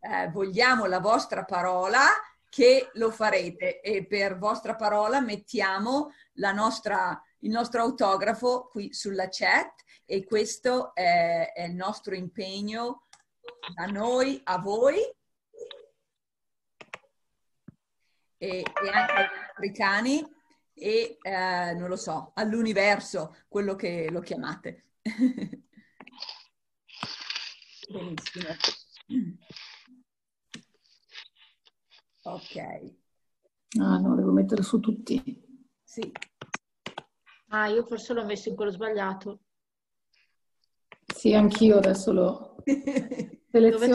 [0.00, 2.00] eh, vogliamo la vostra parola
[2.48, 3.82] che lo farete.
[3.82, 6.14] E per vostra parola mettiamo
[6.54, 13.02] nostra, il nostro autografo qui sulla chat e questo è, è il nostro impegno
[13.74, 14.96] da noi a voi
[18.38, 20.26] e, e anche agli altri cani
[20.72, 24.84] e eh, non lo so, all'universo, quello che lo chiamate.
[27.90, 28.48] Benissimo.
[32.22, 32.56] Ok.
[33.80, 35.42] Ah no, devo mettere su tutti.
[35.82, 36.12] Sì.
[37.48, 39.40] Ah, io forse l'ho messo in quello sbagliato.
[41.06, 42.56] Sì, anch'io adesso lo.
[43.50, 43.88] Dove-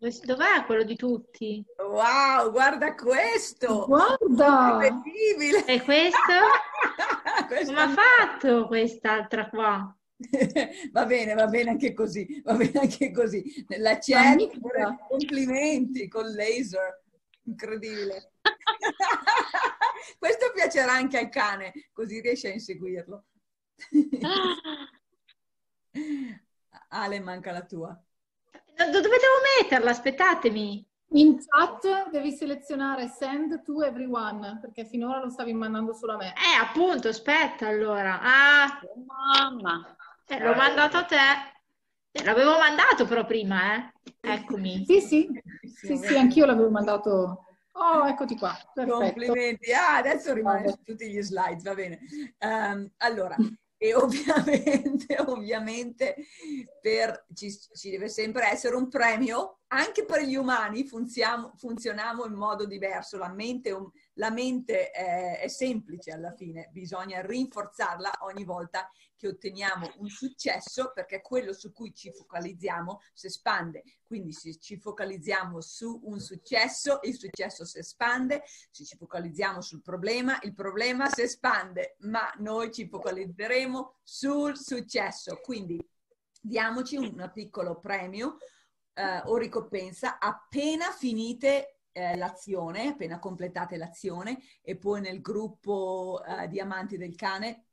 [0.00, 1.62] Dov'è quello di tutti?
[1.76, 3.84] Wow, guarda questo!
[3.84, 4.78] Guarda!
[4.86, 5.66] Incredibile!
[5.66, 6.18] E questo?
[7.46, 9.94] Questo- Come ha fatto quest'altra qua?
[10.92, 13.42] Va bene, va bene anche così, va bene anche così.
[13.68, 14.58] Magnifica.
[14.58, 17.02] pure complimenti col laser,
[17.44, 18.32] incredibile.
[20.18, 23.24] Questo piacerà anche al cane, così riesce a inseguirlo.
[26.88, 28.02] Ale, manca la tua.
[28.86, 29.90] Do- Dove devo metterla?
[29.90, 30.84] Aspettatemi.
[31.12, 36.28] In chat devi selezionare send to everyone, perché finora lo stavi mandando solo a me.
[36.28, 38.20] Eh, appunto, aspetta allora.
[38.22, 39.96] Ah, Mamma.
[40.28, 41.16] eh, l'ho mandato a te.
[42.12, 43.92] Eh, L'avevo mandato però prima, eh.
[44.22, 44.84] Eccomi.
[44.86, 45.28] Sì, sì,
[45.74, 47.44] sì, sì, anch'io l'avevo mandato.
[47.72, 48.96] Oh, eccoti qua, perfetto.
[48.96, 49.72] Complimenti.
[49.72, 51.98] Ah, adesso rimane su tutti gli slide, va bene.
[52.38, 53.36] Ehm, allora,
[53.82, 56.14] e ovviamente, ovviamente,
[56.82, 62.34] per, ci, ci deve sempre essere un premio, anche per gli umani funziamo, funzioniamo in
[62.34, 63.16] modo diverso.
[63.16, 68.90] La mente, um- la mente è, è semplice alla fine, bisogna rinforzarla ogni volta
[69.20, 73.84] che otteniamo un successo perché quello su cui ci focalizziamo si espande.
[74.02, 79.82] Quindi se ci focalizziamo su un successo, il successo si espande, se ci focalizziamo sul
[79.82, 85.38] problema, il problema si espande, ma noi ci focalizzeremo sul successo.
[85.42, 85.78] Quindi
[86.40, 88.38] diamoci un piccolo premio
[88.94, 96.48] eh, o ricompensa appena finite eh, l'azione, appena completate l'azione e poi nel gruppo eh,
[96.48, 97.64] di amanti del cane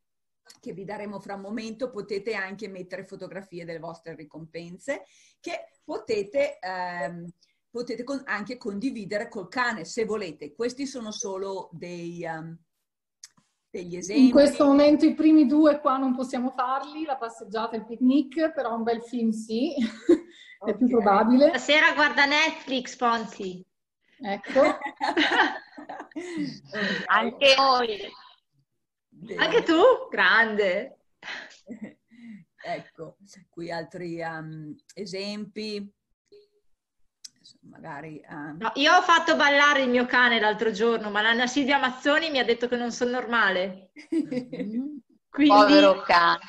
[0.59, 5.03] che vi daremo fra un momento potete anche mettere fotografie delle vostre ricompense
[5.39, 7.27] che potete, ehm,
[7.69, 10.53] potete con- anche condividere col cane se volete.
[10.53, 12.57] Questi sono solo dei, ehm,
[13.69, 14.25] degli esempi.
[14.25, 18.51] In questo momento i primi due qua non possiamo farli, la passeggiata e il picnic,
[18.53, 19.73] però un bel film sì,
[20.65, 21.49] è più probabile.
[21.49, 23.66] Stasera guarda Netflix, Ponzi.
[24.19, 24.61] Ecco,
[27.07, 28.11] Anche noi.
[29.09, 29.43] Bene.
[29.43, 29.81] Anche tu?
[30.09, 30.99] Grande.
[32.59, 33.15] Ecco,
[33.49, 35.89] qui altri um, esempi.
[37.61, 41.77] Magari um, No, io ho fatto ballare il mio cane l'altro giorno, ma l'Anna Silvia
[41.77, 43.91] Mazzoni mi ha detto che non sono normale.
[44.09, 45.47] Quindi...
[45.47, 46.39] Povero cane.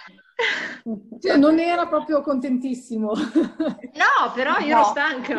[1.20, 3.12] Cioè, non era proprio contentissimo.
[3.14, 4.84] No, però io ero No.
[4.84, 5.38] stanca.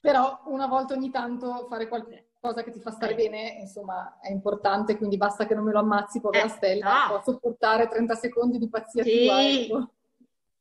[0.00, 4.96] Però una volta ogni tanto fare qualcosa che ti fa stare bene, insomma, è importante,
[4.96, 7.16] quindi basta che non me lo ammazzi, povera Eh, Stella, no.
[7.16, 9.22] posso sopportare 30 secondi di pazzia Sì.
[9.24, 9.92] tua, ecco.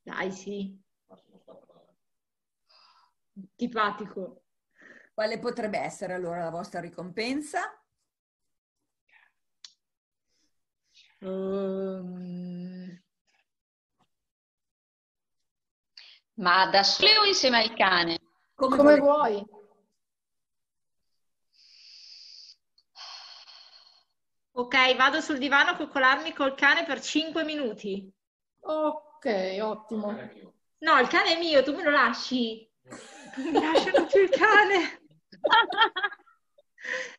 [0.03, 0.79] Dai, sì.
[3.33, 4.43] Antipatico.
[5.13, 7.59] quale potrebbe essere allora la vostra ricompensa?
[11.19, 13.01] Ehm,
[16.41, 18.17] Ma da sole o insieme al cane?
[18.55, 19.01] Come, Come volete.
[19.01, 19.45] vuoi.
[24.53, 28.11] Ok, vado sul divano a coccolarmi col cane per 5 minuti.
[28.61, 30.11] Ok, ottimo.
[30.79, 32.67] No, il cane è mio, tu me lo lasci.
[33.35, 35.01] Non mi lasciano più il cane.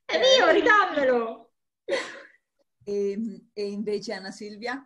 [0.05, 1.53] È mio, ridammelo.
[2.85, 4.85] E, e invece Anna Silvia?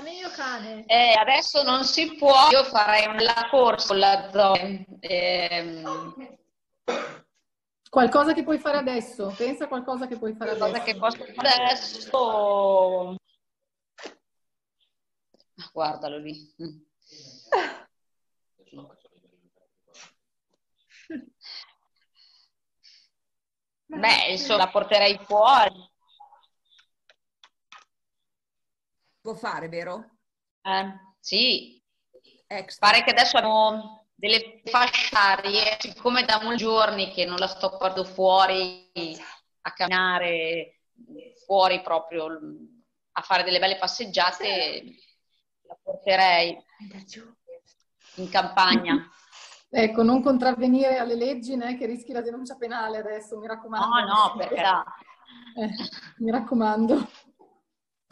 [0.00, 0.84] Mio cane.
[0.86, 4.86] Eh, adesso non si può, io farei una corsa con la Zoe.
[5.00, 6.38] Ehm,
[7.90, 9.34] Qualcosa che puoi fare adesso?
[9.36, 10.84] Pensa a qualcosa che puoi fare cosa adesso.
[10.84, 13.16] che posso fare adesso?
[15.58, 16.54] Ah, Guardalo lì.
[23.86, 25.90] Beh, insomma, la porterei fuori.
[29.22, 30.16] Può fare, vero?
[30.62, 31.80] Eh, sì,
[32.48, 32.88] Extra.
[32.88, 37.70] pare che adesso abbiamo delle fasce arie, siccome da molti giorni che non la sto
[37.70, 38.90] guardando fuori
[39.62, 40.80] a camminare
[41.46, 42.40] fuori proprio
[43.12, 44.84] a fare delle belle passeggiate,
[45.68, 46.58] la porterei
[48.16, 49.08] in campagna.
[49.70, 53.86] Ecco, non contravvenire alle leggi, né, che rischi la denuncia penale adesso, mi raccomando.
[53.86, 54.84] No, no, per carità.
[55.54, 55.68] Eh,
[56.18, 57.08] mi raccomando.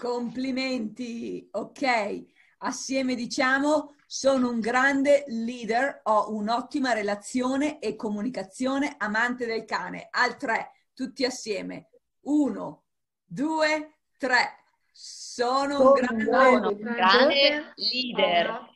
[0.00, 2.24] Complimenti, ok.
[2.60, 10.08] Assieme diciamo, sono un grande leader, ho un'ottima relazione e comunicazione, amante del cane.
[10.10, 11.90] Al tre, tutti assieme.
[12.20, 12.84] Uno,
[13.22, 14.64] due, tre.
[14.90, 18.68] Sono un Sono un grande Sono un grande grande leader.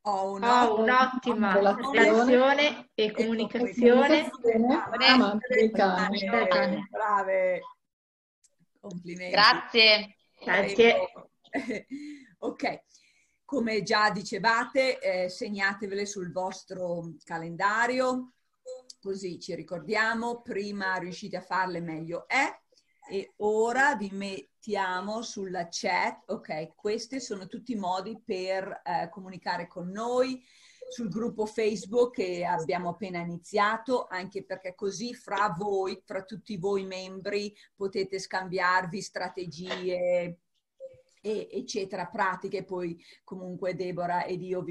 [0.00, 4.30] ho un'ottima relazione relazione e comunicazione.
[4.30, 6.18] Comunicazione, amante del cane.
[6.18, 6.88] Del cane.
[6.90, 7.60] Brave.
[8.80, 9.30] Complimenti.
[9.30, 10.14] Grazie.
[10.42, 10.96] Grazie.
[12.38, 12.82] ok,
[13.44, 18.32] come già dicevate, eh, segnatevele sul vostro calendario,
[19.00, 22.48] così ci ricordiamo, prima riuscite a farle meglio è.
[23.10, 29.66] E ora vi mettiamo sulla chat, ok, questi sono tutti i modi per eh, comunicare
[29.66, 30.40] con noi
[30.90, 36.84] sul gruppo Facebook che abbiamo appena iniziato, anche perché così fra voi, fra tutti voi
[36.84, 40.38] membri, potete scambiarvi strategie,
[41.20, 44.68] e- eccetera, pratiche, poi comunque Deborah ed io vi